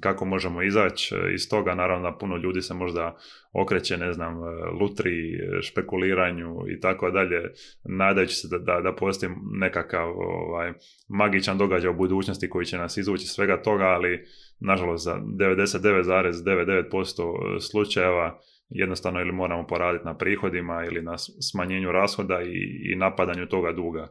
kako 0.00 0.24
možemo 0.24 0.62
izaći 0.62 1.14
e, 1.14 1.34
iz 1.34 1.48
toga. 1.48 1.74
Naravno 1.74 2.10
da 2.10 2.16
puno 2.16 2.36
ljudi 2.36 2.62
se 2.62 2.74
možda 2.74 3.16
okreće, 3.52 3.96
ne 3.96 4.12
znam, 4.12 4.34
e, 4.34 4.38
lutri, 4.80 5.38
špekuliranju 5.62 6.56
i 6.68 6.80
tako 6.80 7.10
dalje, 7.10 7.52
nadajući 7.84 8.34
se 8.34 8.48
da, 8.50 8.58
da, 8.58 8.80
da 8.80 8.94
postoji 8.94 9.32
nekakav 9.60 10.08
ovaj, 10.08 10.72
magičan 11.08 11.58
događaj 11.58 11.90
u 11.90 11.96
budućnosti 11.96 12.50
koji 12.50 12.66
će 12.66 12.78
nas 12.78 12.96
izvući 12.96 13.26
svega 13.26 13.62
toga, 13.62 13.84
ali 13.84 14.24
nažalost 14.60 15.04
za 15.04 15.14
99,99% 15.14 17.60
slučajeva 17.60 18.40
jednostavno 18.74 19.20
ili 19.20 19.32
moramo 19.32 19.66
poraditi 19.66 20.04
na 20.04 20.16
prihodima 20.16 20.84
ili 20.84 21.02
na 21.02 21.18
smanjenju 21.50 21.92
rashoda 21.92 22.42
i, 22.42 22.92
i 22.92 22.96
napadanju 22.96 23.46
toga 23.46 23.72
duga 23.72 24.08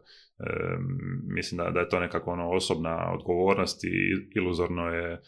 mislim 1.35 1.57
da, 1.57 1.69
da 1.69 1.79
je 1.79 1.89
to 1.89 1.99
nekako 1.99 2.31
ono 2.31 2.49
osobna 2.49 3.13
odgovornost 3.13 3.83
i 3.83 3.93
iluzorno 4.35 4.83
je 4.87 5.11
e, 5.13 5.19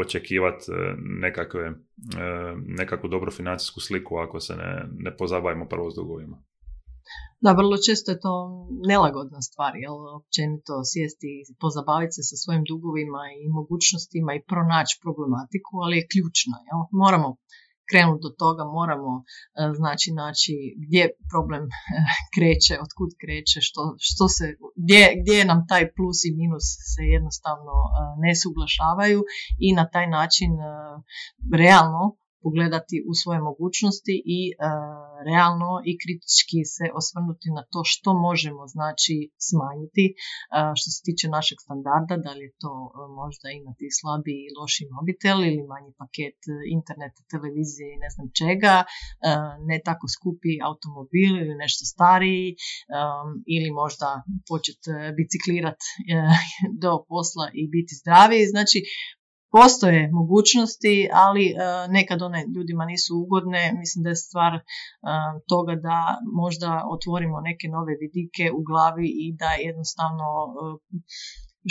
očekivati 0.00 0.64
e, 0.72 0.94
nekakve, 0.98 1.66
e, 1.66 1.74
nekakvu 2.80 3.08
dobru 3.08 3.30
financijsku 3.30 3.80
sliku 3.80 4.16
ako 4.16 4.40
se 4.40 4.56
ne, 4.56 4.88
ne 5.04 5.16
pozabavimo 5.16 5.66
prvo 5.68 5.90
s 5.90 5.94
dugovima. 5.94 6.36
Da, 7.44 7.50
vrlo 7.52 7.76
često 7.86 8.08
je 8.12 8.20
to 8.26 8.34
nelagodna 8.90 9.40
stvar, 9.48 9.72
jel, 9.84 9.96
općenito 10.20 10.74
sjesti 10.90 11.28
i 11.40 11.54
pozabaviti 11.62 12.16
se 12.16 12.22
sa 12.30 12.36
svojim 12.42 12.64
dugovima 12.72 13.22
i 13.40 13.42
mogućnostima 13.58 14.30
i 14.34 14.44
pronaći 14.50 14.94
problematiku, 15.04 15.72
ali 15.84 15.94
je 15.98 16.08
ključna, 16.12 16.56
jel, 16.68 16.80
moramo 17.02 17.28
krenuti 17.90 18.22
do 18.26 18.30
toga, 18.42 18.62
moramo 18.78 19.12
e, 19.20 19.24
znači 19.80 20.08
naći 20.22 20.54
gdje 20.84 21.02
problem 21.32 21.64
e, 21.64 21.70
kreće, 22.34 22.74
otkud 22.84 23.10
kreće, 23.22 23.58
što, 23.68 23.82
što 24.08 24.24
se, 24.36 24.44
gdje, 24.82 25.02
gdje 25.20 25.44
nam 25.50 25.60
taj 25.70 25.84
plus 25.96 26.18
i 26.28 26.36
minus 26.40 26.66
se 26.92 27.02
jednostavno 27.16 27.74
e, 27.84 27.88
ne 28.24 28.32
suglašavaju 28.42 29.20
i 29.66 29.68
na 29.78 29.84
taj 29.94 30.06
način 30.18 30.50
realno 31.62 32.04
pogledati 32.46 32.96
u 33.10 33.12
svoje 33.20 33.40
mogućnosti 33.50 34.14
i 34.38 34.40
e, 34.50 34.54
realno 35.30 35.70
i 35.90 35.92
kritički 36.02 36.60
se 36.74 36.84
osvrnuti 37.00 37.48
na 37.58 37.62
to 37.72 37.80
što 37.92 38.10
možemo 38.28 38.62
znači 38.76 39.16
smanjiti 39.48 40.04
e, 40.10 40.14
što 40.78 40.88
se 40.94 41.00
tiče 41.06 41.26
našeg 41.38 41.58
standarda, 41.66 42.14
da 42.24 42.32
li 42.36 42.44
je 42.48 42.56
to 42.62 42.72
e, 42.84 42.88
možda 43.20 43.46
imati 43.60 43.86
slabi 43.98 44.34
i 44.44 44.52
loši 44.58 44.84
mobitel 44.96 45.38
ili 45.48 45.70
manji 45.72 45.92
paket 46.00 46.40
interneta, 46.76 47.20
televizije 47.32 47.88
i 47.92 48.02
ne 48.04 48.10
znam 48.14 48.26
čega, 48.40 48.74
ne 49.70 49.76
tako 49.88 50.06
skupi 50.16 50.52
automobil 50.68 51.32
ili 51.42 51.54
nešto 51.64 51.82
stariji 51.94 52.48
ili 53.56 53.70
možda 53.82 54.08
početi 54.50 54.90
biciklirati 55.18 55.86
do 56.82 56.92
posla 57.10 57.46
i 57.60 57.62
biti 57.74 57.92
zdraviji. 58.00 58.44
Znači, 58.54 58.78
postoje 59.50 60.10
mogućnosti, 60.12 61.08
ali 61.12 61.44
uh, 61.54 61.92
nekad 61.92 62.22
one 62.22 62.44
ljudima 62.56 62.84
nisu 62.84 63.12
ugodne. 63.24 63.72
Mislim 63.78 64.02
da 64.02 64.08
je 64.10 64.24
stvar 64.26 64.52
uh, 64.54 64.60
toga 65.48 65.74
da 65.74 65.98
možda 66.42 66.70
otvorimo 66.94 67.40
neke 67.40 67.66
nove 67.68 67.92
vidike 68.00 68.44
u 68.58 68.60
glavi 68.68 69.08
i 69.24 69.26
da 69.40 69.50
jednostavno 69.68 70.26
uh, 70.46 70.80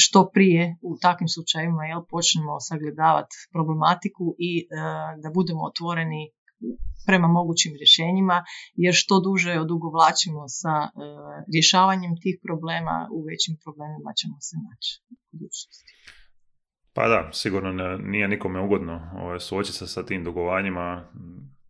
što 0.03 0.29
prije 0.33 0.77
u 0.81 0.97
takvim 1.01 1.27
slučajevima 1.27 1.83
jel, 1.85 2.01
počnemo 2.13 2.59
sagledavati 2.59 3.35
problematiku 3.51 4.25
i 4.49 4.51
da 5.23 5.29
budemo 5.37 5.61
otvoreni 5.71 6.21
prema 7.07 7.27
mogućim 7.27 7.73
rješenjima, 7.81 8.37
jer 8.83 8.93
što 9.01 9.19
duže 9.27 9.59
odugovlačimo 9.65 10.43
sa 10.47 10.75
rješavanjem 11.53 12.13
tih 12.23 12.35
problema, 12.45 12.95
u 13.17 13.19
većim 13.29 13.53
problemima 13.63 14.11
ćemo 14.19 14.37
se 14.47 14.55
naći 14.67 14.91
u 15.11 15.15
budućnosti. 15.31 15.83
Pa 16.95 17.07
da, 17.07 17.29
sigurno 17.31 17.97
nije 17.97 18.27
nikome 18.27 18.59
ugodno 18.59 19.11
ovaj, 19.15 19.39
suočiti 19.39 19.77
se 19.77 19.87
sa 19.87 20.05
tim 20.05 20.23
dugovanjima, 20.23 21.03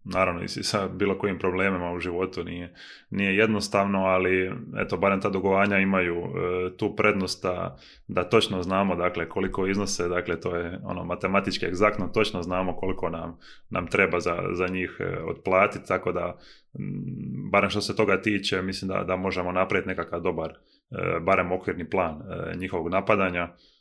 naravno 0.03 0.43
i 0.43 0.47
sa 0.47 0.87
bilo 0.87 1.17
kojim 1.17 1.39
problemima 1.39 1.91
u 1.91 1.99
životu 1.99 2.43
nije, 2.43 2.73
nije 3.09 3.37
jednostavno, 3.37 3.99
ali 3.99 4.51
eto, 4.77 4.97
barem 4.97 5.21
ta 5.21 5.29
dugovanja 5.29 5.77
imaju 5.77 6.15
e, 6.15 6.77
tu 6.77 6.95
prednost 6.95 7.43
da, 7.43 7.77
da 8.07 8.23
točno 8.23 8.63
znamo 8.63 8.95
dakle, 8.95 9.29
koliko 9.29 9.67
iznose, 9.67 10.07
dakle 10.07 10.39
to 10.39 10.55
je 10.55 10.79
ono 10.83 11.03
matematički 11.03 11.65
egzaktno, 11.65 12.07
točno 12.07 12.43
znamo 12.43 12.75
koliko 12.75 13.09
nam, 13.09 13.37
nam 13.69 13.87
treba 13.87 14.19
za, 14.19 14.37
za 14.51 14.67
njih 14.67 14.97
e, 14.99 15.17
otplatiti, 15.29 15.87
tako 15.87 16.11
da 16.11 16.37
barem 17.51 17.69
što 17.69 17.81
se 17.81 17.95
toga 17.95 18.21
tiče, 18.21 18.61
mislim 18.61 18.89
da, 18.89 19.03
da 19.03 19.15
možemo 19.15 19.51
napraviti 19.51 19.89
nekakav 19.89 20.21
dobar, 20.21 20.49
e, 20.49 21.19
barem 21.19 21.51
okvirni 21.51 21.89
plan 21.89 22.21
njihovog 22.57 22.89
napadanja. 22.89 23.41
E, 23.41 23.74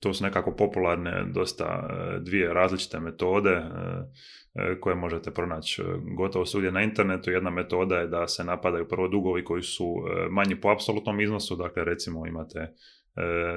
to 0.00 0.14
su 0.14 0.24
nekako 0.24 0.56
popularne 0.56 1.24
dosta 1.34 1.64
e, 1.64 2.18
dvije 2.20 2.54
različite 2.54 3.00
metode 3.00 3.50
e, 3.50 4.80
koje 4.80 4.96
možete 4.96 5.30
pronaći 5.30 5.82
gotovo 6.16 6.46
svugdje 6.46 6.72
na 6.72 6.82
internetu. 6.82 7.30
Jedna 7.30 7.50
metoda 7.50 7.96
je 7.96 8.06
da 8.06 8.28
se 8.28 8.44
napadaju 8.44 8.88
prvo 8.88 9.08
dugovi 9.08 9.44
koji 9.44 9.62
su 9.62 9.96
manji 10.30 10.60
po 10.60 10.68
apsolutnom 10.68 11.20
iznosu, 11.20 11.56
dakle 11.56 11.84
recimo 11.84 12.26
imate 12.26 12.58
E, 12.58 12.72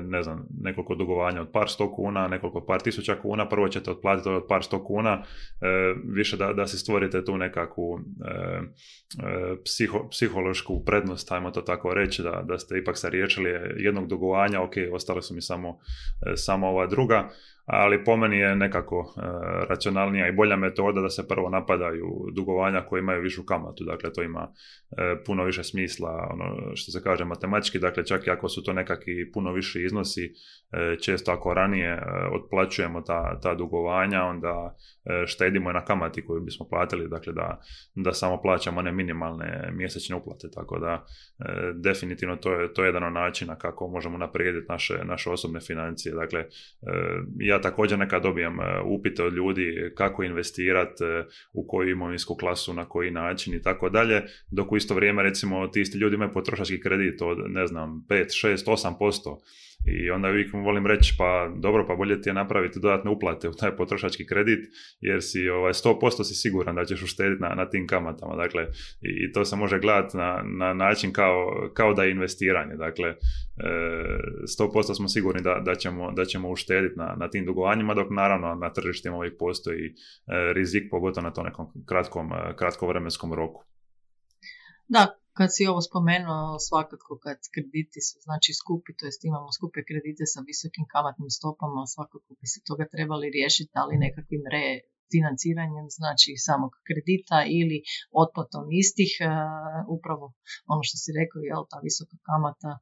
ne 0.03 0.24
znam, 0.24 0.48
nekoliko 0.62 0.96
dugovanja 0.96 1.41
od 1.41 1.51
par 1.51 1.70
sto 1.70 1.96
kuna, 1.96 2.27
nekoliko 2.27 2.65
par 2.65 2.82
tisuća 2.82 3.15
kuna, 3.22 3.50
prvo 3.50 3.68
ćete 3.68 3.91
otplatiti 3.91 4.30
od 4.30 4.46
par 4.48 4.63
sto 4.63 4.84
kuna, 4.84 5.24
e, 5.62 5.96
više 6.06 6.38
da, 6.38 6.53
da 6.53 6.68
si 6.68 6.77
stvorite 6.77 7.25
tu 7.25 7.38
nekakvu 7.38 8.00
e, 8.00 8.62
psiho, 9.63 10.10
psihološku 10.10 10.84
prednost, 10.86 11.32
ajmo 11.32 11.51
to 11.51 11.62
tako 11.62 11.94
reći, 11.94 12.24
da, 12.24 12.44
da 12.48 12.60
ste 12.60 12.77
ipak 12.77 12.98
se 12.98 13.10
riješili 13.10 13.50
jednog 13.77 14.08
dugovanja, 14.08 14.62
ok, 14.62 14.74
ostale 14.91 15.22
su 15.22 15.36
mi 15.36 15.41
samo, 15.41 15.80
samo 16.36 16.68
ova 16.68 16.88
druga, 16.88 17.30
ali 17.65 18.03
po 18.03 18.18
meni 18.18 18.38
je 18.38 18.56
nekako 18.56 19.13
e, 19.18 19.22
racionalnija 19.70 20.27
i 20.27 20.32
bolja 20.32 20.56
metoda 20.56 21.01
da 21.01 21.10
se 21.10 21.27
prvo 21.27 21.50
napadaju 21.50 22.27
dugovanja 22.34 22.82
koje 22.82 23.00
imaju 23.00 23.22
višu 23.22 23.44
kamatu, 23.46 23.84
dakle 23.84 24.13
to 24.13 24.24
ima 24.24 24.51
e, 24.91 25.24
puno 25.25 25.44
više 25.44 25.63
smisla, 25.63 26.27
ono 26.32 26.75
što 26.75 26.91
se 26.91 27.03
kaže 27.03 27.25
matematički, 27.25 27.80
dakle 27.80 28.06
čak 28.06 28.27
i 28.27 28.30
ako 28.30 28.50
su 28.50 28.63
to 28.63 28.74
nekakvi 28.74 29.32
puno 29.32 29.50
viši 29.51 29.84
iznosi, 29.84 30.34
e, 30.72 30.96
često 31.01 31.31
ako 31.31 31.53
ranije 31.53 32.03
otplaćujemo 32.31 33.01
ta, 33.01 33.39
ta 33.39 33.55
dugovanja, 33.55 34.24
onda 34.24 34.75
štedimo 35.25 35.72
na 35.72 35.86
kamati 35.86 36.25
koju 36.25 36.41
bismo 36.41 36.67
platili, 36.70 37.10
dakle 37.10 37.34
da, 37.34 37.62
da 37.96 38.13
samo 38.13 38.41
plaćamo 38.41 38.79
one 38.79 38.91
minimalne 38.91 39.70
mjesečne 39.74 40.15
uplate, 40.15 40.48
tako 40.53 40.79
da 40.79 41.05
definitivno 41.74 42.36
to 42.36 42.53
je, 42.53 42.74
to 42.74 42.84
je 42.84 42.88
jedan 42.88 43.03
od 43.03 43.13
načina 43.13 43.55
kako 43.55 43.88
možemo 43.88 44.17
naprijediti 44.17 44.65
naše, 44.70 45.00
naše 45.05 45.29
osobne 45.29 45.60
financije, 45.60 46.15
dakle 46.15 46.46
ja 47.39 47.62
također 47.62 48.00
nekad 48.00 48.24
dobijem 48.24 48.60
e, 48.60 48.81
upite 48.86 49.24
od 49.24 49.34
ljudi 49.34 49.91
kako 49.96 50.24
investirati, 50.24 51.03
e, 51.03 51.25
u 51.53 51.67
koju 51.67 51.89
imovinsku 51.89 52.36
klasu, 52.36 52.74
na 52.74 52.89
koji 52.89 53.12
način 53.12 53.53
i 53.53 53.62
tako 53.62 53.89
dalje, 53.89 54.24
dok 54.51 54.72
u 54.72 54.77
isto 54.77 54.96
vrijeme 54.96 55.24
recimo 55.24 55.67
ti 55.67 55.81
isti 55.81 55.98
ljudi 55.98 56.15
imaju 56.15 56.34
potrošački 56.34 56.81
kredit 56.81 57.22
od 57.22 57.38
ne 57.48 57.67
znam 57.67 58.05
5, 58.10 58.48
6, 58.48 58.65
8% 58.65 59.31
to. 59.36 59.42
I 59.86 60.12
onda 60.12 60.30
uvijek 60.30 60.54
volim 60.54 60.88
reći, 60.88 61.16
pa 61.18 61.52
dobro, 61.56 61.86
pa 61.88 61.96
bolje 61.96 62.22
ti 62.22 62.30
je 62.30 62.34
napraviti 62.34 62.80
dodatne 62.80 63.12
uplate 63.12 63.50
u 63.50 63.54
taj 63.54 63.76
potrošački 63.76 64.26
kredit, 64.26 64.60
jer 65.02 65.22
si 65.22 65.50
ovaj, 65.50 65.74
100% 65.74 66.24
si 66.24 66.34
siguran 66.34 66.76
da 66.76 66.86
ćeš 66.86 67.04
uštediti 67.04 67.42
na, 67.42 67.50
na 67.56 67.70
tim 67.70 67.88
kamatama. 67.88 68.36
Dakle, 68.36 68.68
i, 69.02 69.32
to 69.32 69.46
se 69.46 69.56
može 69.56 69.80
gledati 69.80 70.18
na, 70.18 70.44
na 70.60 70.74
način 70.74 71.14
kao, 71.14 71.70
kao 71.74 71.94
da 71.94 72.04
je 72.04 72.12
investiranje. 72.12 72.76
Dakle, 72.76 73.10
e, 73.10 73.16
100% 74.60 74.96
smo 74.96 75.08
sigurni 75.08 75.42
da, 75.42 75.62
da, 75.66 75.76
ćemo, 75.76 76.12
da 76.12 76.26
ćemo 76.26 76.50
uštediti 76.50 77.00
na, 77.00 77.16
na 77.18 77.30
tim 77.30 77.46
dugovanjima, 77.46 77.94
dok 77.94 78.08
naravno 78.10 78.56
na 78.56 78.74
tržištima 78.74 79.18
uvijek 79.18 79.38
postoji 79.40 79.86
e, 79.86 79.94
rizik, 80.54 80.84
pogotovo 80.92 81.24
na 81.24 81.34
tom 81.34 81.46
nekom 81.46 81.68
kratkom, 81.86 82.32
e, 82.34 82.56
kratkovremenskom 82.56 83.34
roku. 83.34 83.64
Da, 84.88 85.21
kad 85.38 85.50
si 85.56 85.68
ovo 85.72 85.82
spomenuo, 85.82 86.60
svakako 86.68 87.14
kad 87.24 87.38
krediti 87.54 88.00
su 88.08 88.16
znači 88.28 88.52
skupi, 88.62 88.92
to 88.98 89.06
jest 89.06 89.22
imamo 89.26 89.50
skupe 89.58 89.80
kredite 89.88 90.24
sa 90.34 90.40
visokim 90.52 90.86
kamatnim 90.94 91.30
stopama, 91.38 91.92
svakako 91.96 92.32
bi 92.40 92.48
se 92.54 92.60
toga 92.68 92.86
trebali 92.94 93.34
riješiti, 93.36 93.72
ali 93.82 94.04
nekakvim 94.06 94.44
re, 94.54 94.68
financiranjem 95.13 95.86
znači 96.00 96.32
samog 96.48 96.72
kredita 96.88 97.38
ili 97.60 97.77
otplatom 98.24 98.65
istih. 98.84 99.12
E, 99.20 99.25
upravo 99.98 100.25
ono 100.74 100.82
što 100.88 100.96
si 101.01 101.10
rekao, 101.20 101.39
jel, 101.50 101.62
ta 101.72 101.77
visoka 101.88 102.15
kamata 102.27 102.72
e, 102.77 102.82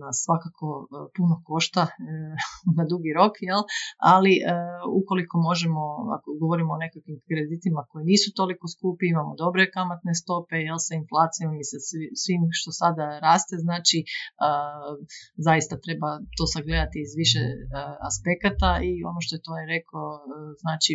nas 0.00 0.16
svakako 0.26 0.66
e, 0.82 0.84
puno 1.16 1.34
košta 1.48 1.82
na 2.76 2.84
dugi 2.90 3.10
rok, 3.20 3.34
jel, 3.50 3.62
ali 4.12 4.34
ukoliko 5.00 5.34
možemo, 5.48 5.82
ako 6.16 6.28
govorimo 6.42 6.70
o 6.74 6.82
nekakvim 6.84 7.18
kreditima 7.30 7.82
koji 7.90 8.02
nisu 8.12 8.28
toliko 8.40 8.64
skupi, 8.74 9.04
imamo 9.14 9.32
dobre 9.44 9.62
kamatne 9.76 10.12
stope, 10.22 10.56
jel, 10.68 10.78
sa 10.86 10.92
inflacijom 11.02 11.52
i 11.60 11.64
sa 11.70 11.78
svim 12.22 12.42
što 12.58 12.70
sada 12.82 13.06
raste, 13.26 13.54
znači 13.66 13.98
zaista 15.46 15.74
treba 15.86 16.10
to 16.36 16.44
sagledati 16.54 16.98
iz 17.06 17.12
više 17.22 17.42
aspekata 18.08 18.70
i 18.90 18.92
ono 19.10 19.20
što 19.24 19.32
je 19.36 19.44
to 19.46 19.52
je 19.60 19.64
rekao, 19.76 20.06
znači 20.62 20.92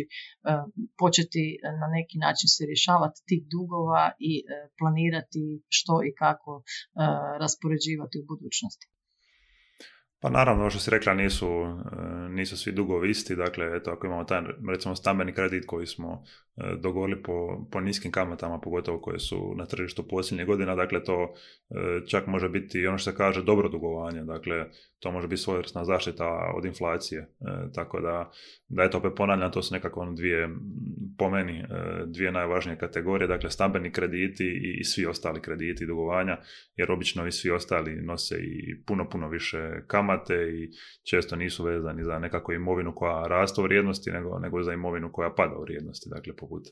početi 0.98 1.58
na 1.80 1.86
neki 1.96 2.18
način 2.18 2.48
se 2.48 2.66
rješavati 2.66 3.22
tih 3.28 3.42
dugova 3.54 4.04
i 4.18 4.32
e, 4.38 4.42
planirati 4.78 5.62
što 5.68 5.94
i 6.08 6.14
kako 6.22 6.62
raspoređivati 7.40 8.18
u 8.18 8.26
budućnosti. 8.30 8.86
Pa 10.22 10.30
naravno, 10.30 10.70
što 10.70 10.78
si 10.78 10.90
rekla, 10.90 11.14
nisu, 11.14 11.48
nisu 12.30 12.56
svi 12.56 12.72
dugovi 12.72 13.10
isti, 13.10 13.36
dakle, 13.36 13.76
eto, 13.76 13.90
ako 13.90 14.06
imamo 14.06 14.24
taj, 14.24 14.42
recimo, 14.68 14.96
stambeni 14.96 15.32
kredit 15.32 15.66
koji 15.66 15.86
smo 15.86 16.24
dogovorili 16.80 17.22
po, 17.22 17.66
po 17.72 17.80
niskim 17.80 18.12
kamatama, 18.12 18.60
pogotovo 18.60 19.00
koje 19.00 19.18
su 19.18 19.54
na 19.56 19.66
tržištu 19.66 20.08
posljednjih 20.08 20.46
godina, 20.46 20.74
dakle, 20.74 21.04
to 21.04 21.34
čak 22.08 22.26
može 22.26 22.48
biti 22.48 22.86
ono 22.86 22.98
što 22.98 23.10
se 23.10 23.16
kaže 23.16 23.42
dobro 23.42 23.68
dugovanje, 23.68 24.24
dakle, 24.24 24.66
to 25.02 25.10
može 25.10 25.28
biti 25.28 25.42
svojevrsna 25.42 25.84
zaštita 25.84 26.52
od 26.56 26.64
inflacije. 26.64 27.20
E, 27.20 27.26
tako 27.74 28.00
da, 28.00 28.30
da 28.68 28.82
eto 28.82 28.98
opet 28.98 29.12
ponavljam, 29.16 29.52
to 29.52 29.62
su 29.62 29.74
nekako 29.74 30.00
ono 30.00 30.12
dvije, 30.12 30.48
po 31.18 31.30
meni, 31.30 31.58
e, 31.58 31.66
dvije 32.06 32.32
najvažnije 32.32 32.78
kategorije, 32.78 33.28
dakle 33.28 33.50
stambeni 33.50 33.92
krediti 33.92 34.44
i, 34.44 34.80
i 34.80 34.84
svi 34.84 35.06
ostali 35.06 35.40
krediti 35.40 35.86
dugovanja, 35.86 36.38
jer 36.76 36.92
obično 36.92 37.26
i 37.26 37.32
svi 37.32 37.50
ostali 37.50 38.02
nose 38.02 38.34
i 38.34 38.82
puno, 38.86 39.08
puno 39.08 39.28
više 39.28 39.82
kamate 40.12 40.34
i 40.34 40.70
često 41.10 41.36
nisu 41.36 41.64
vezani 41.64 42.04
za 42.04 42.18
nekakvu 42.18 42.54
imovinu 42.54 42.94
koja 42.94 43.26
raste 43.26 43.60
u 43.60 43.64
vrijednosti, 43.64 44.10
nego, 44.10 44.38
nego 44.38 44.62
za 44.62 44.72
imovinu 44.72 45.12
koja 45.12 45.30
pada 45.30 45.56
u 45.56 45.62
vrijednosti, 45.62 46.10
dakle 46.10 46.36
poput 46.36 46.62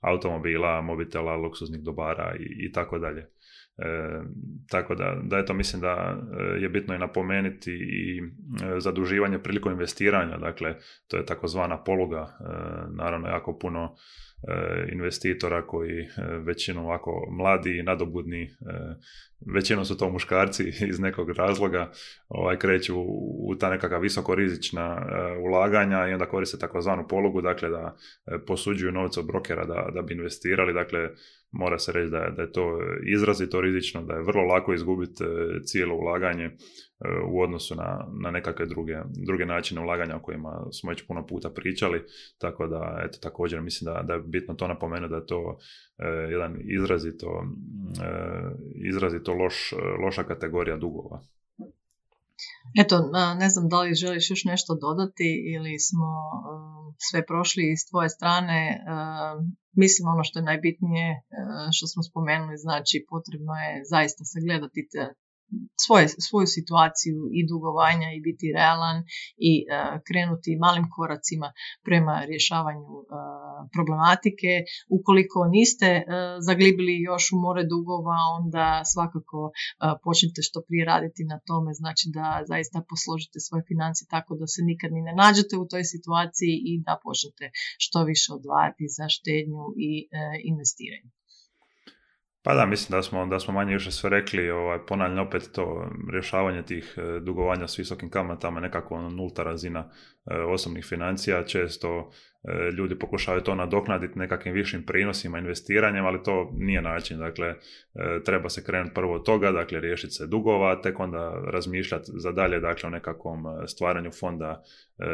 automobila, 0.00 0.82
mobitela, 0.82 1.36
luksuznih 1.36 1.82
dobara 1.82 2.34
i, 2.38 2.66
i 2.66 2.72
tako 2.72 2.98
dalje. 2.98 3.30
E, 3.78 4.20
tako 4.68 4.94
da, 4.94 5.20
da 5.22 5.38
eto 5.38 5.54
mislim 5.54 5.82
da 5.82 6.16
e, 6.40 6.62
je 6.62 6.68
bitno 6.68 6.94
i 6.94 6.98
napomenuti 6.98 7.72
i 7.72 8.18
e, 8.18 8.80
zaduživanje 8.80 9.38
prilikom 9.38 9.72
investiranja, 9.72 10.36
dakle 10.36 10.74
to 11.08 11.16
je 11.16 11.26
takozvana 11.26 11.84
poluga, 11.84 12.36
e, 12.40 12.44
naravno 12.96 13.28
jako 13.28 13.58
puno 13.58 13.96
investitora 14.92 15.66
koji 15.66 16.06
većinu 16.44 16.84
ovako 16.84 17.28
mladi 17.30 17.78
i 17.78 17.82
nadobudni, 17.82 18.50
većinom 19.54 19.84
su 19.84 19.98
to 19.98 20.10
muškarci 20.10 20.72
iz 20.90 21.00
nekog 21.00 21.30
razloga, 21.30 21.90
ovaj, 22.28 22.58
kreću 22.58 22.94
u 23.48 23.54
ta 23.60 23.70
nekakva 23.70 23.98
visoko 23.98 24.34
rizična 24.34 25.06
ulaganja 25.46 26.08
i 26.08 26.12
onda 26.12 26.26
koriste 26.26 26.58
takozvanu 26.58 27.08
polugu, 27.08 27.40
dakle 27.40 27.68
da 27.70 27.96
posuđuju 28.46 28.92
novce 28.92 29.20
od 29.20 29.26
brokera 29.26 29.64
da, 29.64 29.90
da 29.94 30.02
bi 30.02 30.14
investirali, 30.14 30.72
dakle 30.72 31.08
mora 31.52 31.78
se 31.78 31.92
reći 31.92 32.10
da 32.10 32.18
je, 32.18 32.30
da 32.30 32.42
je 32.42 32.52
to 32.52 32.78
izrazito 33.14 33.60
rizično, 33.60 34.02
da 34.02 34.14
je 34.14 34.22
vrlo 34.22 34.42
lako 34.42 34.74
izgubiti 34.74 35.24
cijelo 35.64 35.94
ulaganje 35.94 36.50
u 37.28 37.40
odnosu 37.42 37.74
na, 37.74 38.06
na 38.22 38.30
nekakve 38.30 38.66
druge, 38.66 38.96
druge 39.26 39.46
načine 39.46 39.80
ulaganja 39.80 40.16
o 40.16 40.22
kojima 40.22 40.66
smo 40.72 40.90
već 40.90 41.06
puno 41.06 41.26
puta 41.26 41.50
pričali, 41.50 42.02
tako 42.38 42.66
da 42.66 43.02
eto 43.04 43.18
također 43.22 43.60
mislim 43.60 43.94
da, 43.94 44.02
da 44.02 44.14
je 44.14 44.22
bitno 44.36 44.54
to 44.54 44.68
napomenuti 44.68 45.10
da 45.10 45.16
je 45.16 45.26
to 45.26 45.40
e, 45.98 46.06
jedan 46.34 46.52
izrazito, 46.78 47.28
izrazito 48.90 49.30
loš, 49.40 49.56
loša 50.02 50.24
kategorija 50.32 50.76
dugova. 50.76 51.18
Eto, 52.82 52.94
ne 53.42 53.48
znam 53.52 53.68
da 53.68 53.78
li 53.80 54.00
želiš 54.02 54.30
još 54.30 54.44
nešto 54.44 54.70
dodati 54.84 55.30
ili 55.54 55.74
smo 55.88 56.10
sve 57.08 57.26
prošli 57.26 57.62
iz 57.72 57.80
tvoje 57.90 58.08
strane. 58.16 58.60
Mislim 59.82 60.08
ono 60.14 60.24
što 60.24 60.38
je 60.38 60.48
najbitnije 60.50 61.08
što 61.76 61.86
smo 61.92 62.02
spomenuli, 62.10 62.56
znači 62.66 62.96
potrebno 63.12 63.52
je 63.64 63.72
zaista 63.92 64.22
sagledati 64.24 64.88
svoje, 65.84 66.06
svoju 66.28 66.46
situaciju 66.58 67.18
i 67.38 67.40
dugovanja 67.52 68.08
i 68.12 68.24
biti 68.28 68.52
realan 68.58 68.98
i 69.50 69.52
uh, 69.64 69.68
krenuti 70.08 70.60
malim 70.66 70.86
koracima 70.96 71.48
prema 71.86 72.14
rješavanju 72.30 72.92
uh, 73.00 73.06
problematike. 73.74 74.52
Ukoliko 74.98 75.38
niste 75.56 75.90
uh, 75.96 76.04
zaglibili 76.48 76.94
još 77.10 77.24
u 77.34 77.36
more 77.46 77.64
dugova, 77.74 78.18
onda 78.38 78.66
svakako 78.92 79.38
počnite 80.04 80.40
što 80.48 80.58
prije 80.68 80.84
raditi 80.92 81.22
na 81.32 81.38
tome, 81.48 81.70
znači 81.80 82.06
da 82.16 82.26
zaista 82.50 82.78
posložite 82.90 83.38
svoje 83.46 83.62
financije 83.70 84.06
tako 84.16 84.32
da 84.40 84.46
se 84.46 84.60
nikad 84.70 84.88
ni 84.92 85.00
ne 85.08 85.14
nađete 85.22 85.54
u 85.56 85.68
toj 85.72 85.84
situaciji 85.94 86.54
i 86.70 86.72
da 86.86 87.00
počnete 87.04 87.44
što 87.84 87.98
više 88.12 88.28
odvajati 88.38 88.84
za 88.96 89.06
štednju 89.16 89.62
i 89.88 89.90
investiranje. 90.52 91.10
Pa 92.46 92.54
da, 92.54 92.66
mislim 92.66 92.98
da 92.98 93.02
smo, 93.02 93.26
da 93.26 93.40
smo 93.40 93.54
manje 93.54 93.72
više 93.72 93.90
sve 93.90 94.10
rekli, 94.10 94.50
ovaj, 94.50 94.78
ponavljam 94.88 95.26
opet 95.26 95.50
to 95.52 95.90
rješavanje 96.12 96.62
tih 96.62 96.94
e, 96.96 97.20
dugovanja 97.20 97.68
s 97.68 97.78
visokim 97.78 98.10
kamatama, 98.10 98.60
nekako 98.60 98.94
ono 98.94 99.10
nulta 99.10 99.42
razina 99.42 99.90
e, 100.26 100.34
osobnih 100.36 100.84
financija, 100.84 101.44
često 101.44 102.10
e, 102.44 102.70
ljudi 102.70 102.98
pokušavaju 102.98 103.42
to 103.42 103.54
nadoknaditi 103.54 104.18
nekakvim 104.18 104.54
višim 104.54 104.86
prinosima, 104.86 105.38
investiranjem, 105.38 106.06
ali 106.06 106.22
to 106.22 106.50
nije 106.58 106.82
način, 106.82 107.18
dakle 107.18 107.54
treba 108.24 108.48
se 108.48 108.64
krenuti 108.64 108.94
prvo 108.94 109.14
od 109.14 109.24
toga, 109.24 109.52
dakle 109.52 109.80
riješiti 109.80 110.12
se 110.12 110.26
dugova, 110.26 110.82
tek 110.82 111.00
onda 111.00 111.42
razmišljati 111.50 112.10
za 112.14 112.32
dalje, 112.32 112.60
dakle 112.60 112.86
o 112.86 112.90
nekakvom 112.90 113.44
stvaranju 113.66 114.10
fonda 114.10 114.62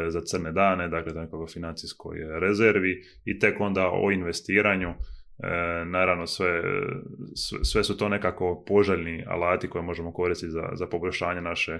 za 0.07 0.21
crne 0.21 0.51
dane, 0.51 0.87
dakle 0.87 1.13
nekakvoj 1.13 1.47
financijskoj 1.47 2.17
rezervi 2.39 3.03
i 3.25 3.39
tek 3.39 3.59
onda 3.59 3.89
o 3.91 4.11
investiranju 4.11 4.93
E, 5.43 5.85
naravno 5.85 6.27
sve, 6.27 6.61
sve 7.63 7.83
su 7.83 7.97
to 7.97 8.09
nekako 8.09 8.63
poželjni 8.67 9.23
alati 9.27 9.69
koje 9.69 9.81
možemo 9.81 10.13
koristiti 10.13 10.51
za, 10.51 10.69
za 10.73 10.87
poboljšanje 10.87 11.41
naše 11.41 11.71
e, 11.71 11.79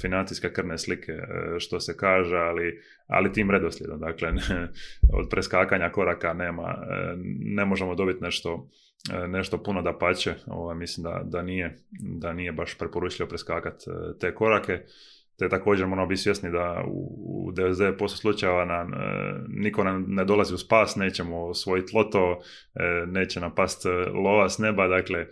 financijske 0.00 0.52
krvne 0.52 0.78
slike, 0.78 1.12
e, 1.12 1.58
što 1.58 1.80
se 1.80 1.96
kaže, 1.96 2.36
ali, 2.36 2.80
ali 3.06 3.32
tim 3.32 3.50
redoslijedom. 3.50 4.00
Dakle, 4.00 4.32
od 5.18 5.28
preskakanja 5.30 5.90
koraka 5.90 6.32
nema, 6.32 6.86
ne 7.38 7.64
možemo 7.64 7.94
dobiti 7.94 8.22
nešto, 8.22 8.68
nešto 9.28 9.62
puno 9.62 9.82
da 9.82 9.98
pače. 9.98 10.34
Ovo, 10.46 10.74
mislim 10.74 11.04
da, 11.04 11.22
da, 11.24 11.42
nije, 11.42 11.76
da 12.00 12.32
nije 12.32 12.52
baš 12.52 12.78
preporučljivo 12.78 13.28
preskakati 13.28 13.84
te 14.20 14.34
korake 14.34 14.80
te 15.38 15.48
također 15.48 15.86
moramo 15.86 16.08
biti 16.08 16.20
svjesni 16.20 16.50
da 16.50 16.84
u, 16.88 17.24
u 17.46 17.52
99% 17.52 18.08
slučajeva 18.08 18.64
nam, 18.64 18.94
e, 18.94 18.96
niko 19.48 19.84
nam 19.84 20.04
ne 20.08 20.24
dolazi 20.24 20.54
u 20.54 20.58
spas, 20.58 20.96
nećemo 20.96 21.46
osvojiti 21.46 21.96
loto, 21.96 22.40
e, 22.74 23.06
neće 23.06 23.40
nam 23.40 23.54
past 23.54 23.86
e, 23.86 23.88
lova 24.10 24.48
s 24.48 24.58
neba, 24.58 24.88
dakle 24.88 25.20
e, 25.20 25.26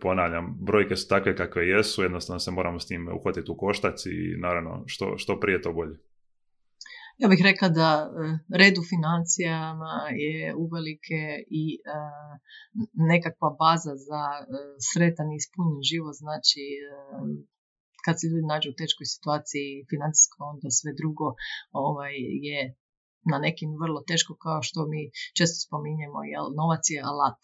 ponavljam, 0.00 0.56
brojke 0.60 0.96
su 0.96 1.08
takve 1.08 1.36
kakve 1.36 1.68
jesu, 1.68 2.02
jednostavno 2.02 2.38
se 2.38 2.50
moramo 2.50 2.80
s 2.80 2.86
tim 2.86 3.08
uhvatiti 3.08 3.50
u 3.50 3.56
koštac 3.56 4.06
i 4.06 4.36
naravno 4.38 4.84
što, 4.86 5.18
što 5.18 5.40
prije 5.40 5.62
to 5.62 5.72
bolje. 5.72 5.98
Ja 7.18 7.28
bih 7.28 7.40
rekla 7.44 7.68
da 7.68 8.10
red 8.60 8.74
u 8.78 8.84
financijama 8.92 9.94
je 10.26 10.54
uvelike 10.54 11.20
i 11.50 11.64
nekakva 13.10 13.50
baza 13.62 13.94
za 14.08 14.22
sretan 14.88 15.28
i 15.32 15.36
ispunjen 15.36 15.82
život, 15.90 16.14
znači 16.24 16.64
kad 18.08 18.16
se 18.20 18.26
ljudi 18.30 18.46
nađu 18.52 18.68
u 18.70 18.78
teškoj 18.80 19.06
situaciji 19.14 19.70
financijsko, 19.90 20.38
onda 20.52 20.68
sve 20.78 20.90
drugo 21.00 21.26
ovaj, 21.84 22.14
je 22.48 22.60
na 23.32 23.38
nekim 23.46 23.70
vrlo 23.82 24.00
teško 24.10 24.32
kao 24.44 24.60
što 24.68 24.80
mi 24.92 25.02
često 25.38 25.56
spominjemo, 25.66 26.20
jel, 26.32 26.46
novac 26.60 26.84
je 26.94 27.00
alat. 27.10 27.40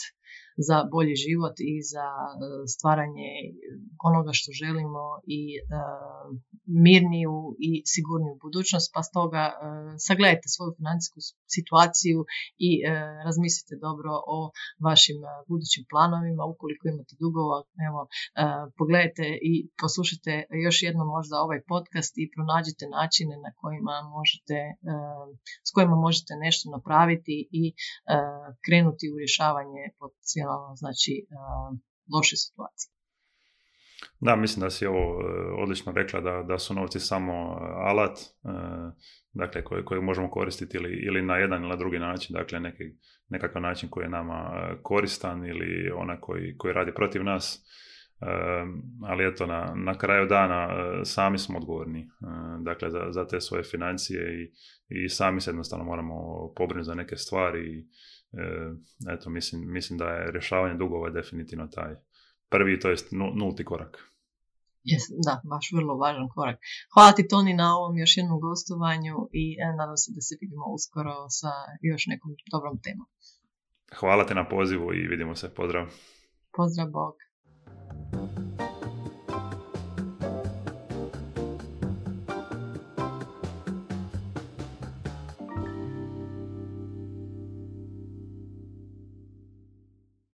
Za 0.68 0.76
bolji 0.94 1.14
život 1.26 1.56
i 1.72 1.74
za 1.92 2.06
stvaranje 2.74 3.30
onoga 4.08 4.32
što 4.38 4.48
želimo 4.62 5.04
i 5.38 5.40
mirniju 6.84 7.36
i 7.68 7.70
sigurniju 7.92 8.34
budućnost, 8.44 8.88
pa 8.94 9.02
stoga 9.10 9.42
sagledajte 10.06 10.46
svoju 10.54 10.72
financijsku 10.78 11.18
situaciju 11.56 12.18
i 12.68 12.70
razmislite 13.26 13.74
dobro 13.86 14.10
o 14.36 14.38
vašim 14.86 15.18
budućim 15.48 15.84
planovima. 15.92 16.42
Ukoliko 16.52 16.84
imate 16.88 17.14
dugova, 17.24 17.58
evo, 17.88 18.00
pogledajte 18.78 19.24
i 19.50 19.52
poslušajte 19.82 20.32
još 20.64 20.76
jednom 20.86 21.06
možda 21.16 21.34
ovaj 21.46 21.60
podcast 21.72 22.12
i 22.22 22.30
pronađite 22.34 22.84
načine 22.98 23.34
na 23.46 23.50
kojima 23.60 23.94
možete, 24.16 24.58
s 25.68 25.70
kojima 25.74 25.96
možete 26.06 26.32
nešto 26.44 26.64
napraviti 26.76 27.36
i 27.62 27.64
krenuti 28.66 29.06
u 29.12 29.18
rješavanje 29.22 29.82
potencijalno 30.24 30.76
znači 30.76 31.26
loše 32.14 32.36
situacije. 32.36 32.90
Da, 34.20 34.36
mislim 34.36 34.60
da 34.60 34.70
si 34.70 34.86
ovo 34.86 35.18
odlično 35.62 35.92
rekla 35.92 36.20
da, 36.20 36.42
da 36.42 36.58
su 36.58 36.74
novci 36.74 37.00
samo 37.00 37.32
alat 37.76 38.18
dakle, 39.32 39.64
koji, 39.64 39.84
koji 39.84 40.00
možemo 40.00 40.30
koristiti 40.30 40.76
ili, 40.76 40.92
ili 41.06 41.22
na 41.22 41.36
jedan 41.36 41.60
ili 41.60 41.68
na 41.68 41.76
drugi 41.76 41.98
način, 41.98 42.34
dakle 42.34 42.60
neki, 42.60 42.84
nekakav 43.28 43.62
način 43.62 43.88
koji 43.88 44.04
je 44.04 44.10
nama 44.10 44.52
koristan 44.82 45.46
ili 45.46 45.90
onaj 45.96 46.16
koji, 46.20 46.56
koji 46.56 46.74
radi 46.74 46.94
protiv 46.94 47.24
nas 47.24 47.64
ali 49.02 49.26
eto, 49.26 49.46
na, 49.46 49.74
na 49.76 49.98
kraju 49.98 50.26
dana 50.26 50.68
e, 50.68 51.04
sami 51.04 51.38
smo 51.38 51.58
odgovorni 51.58 52.00
e, 52.00 52.06
dakle, 52.60 52.90
za, 52.90 53.06
za 53.10 53.26
te 53.26 53.40
svoje 53.40 53.64
financije 53.64 54.42
i, 54.42 54.52
i 55.04 55.08
sami 55.08 55.40
se 55.40 55.50
jednostavno 55.50 55.84
moramo 55.84 56.14
pobrinuti 56.56 56.86
za 56.86 56.94
neke 56.94 57.16
stvari 57.16 57.60
i 57.60 57.78
e, 57.78 57.84
eto, 59.14 59.30
mislim, 59.30 59.72
mislim 59.72 59.98
da 59.98 60.04
je 60.04 60.32
rješavanje 60.32 60.74
dugova 60.74 61.10
definitivno 61.10 61.66
taj 61.66 61.94
prvi, 62.48 62.80
to 62.80 62.90
jest 62.90 63.06
nulti 63.12 63.64
korak. 63.64 63.92
da, 65.26 65.40
baš 65.50 65.72
vrlo 65.72 65.96
važan 65.96 66.28
korak. 66.34 66.58
Hvala 66.94 67.12
ti 67.12 67.28
Toni 67.28 67.54
na 67.54 67.76
ovom 67.78 67.98
još 67.98 68.16
jednom 68.16 68.40
gostovanju 68.40 69.16
i 69.32 69.44
nadam 69.78 69.96
se 69.96 70.12
da 70.14 70.20
se 70.20 70.34
vidimo 70.40 70.64
uskoro 70.76 71.14
sa 71.38 71.52
još 71.80 72.06
nekom 72.06 72.30
dobrom 72.52 72.76
temom. 72.86 73.06
Hvala 74.00 74.26
te 74.26 74.34
na 74.34 74.48
pozivu 74.48 74.94
i 74.94 75.06
vidimo 75.12 75.34
se. 75.36 75.54
Pozdrav. 75.54 75.86
Pozdrav, 76.56 76.88
Bog. 76.90 77.14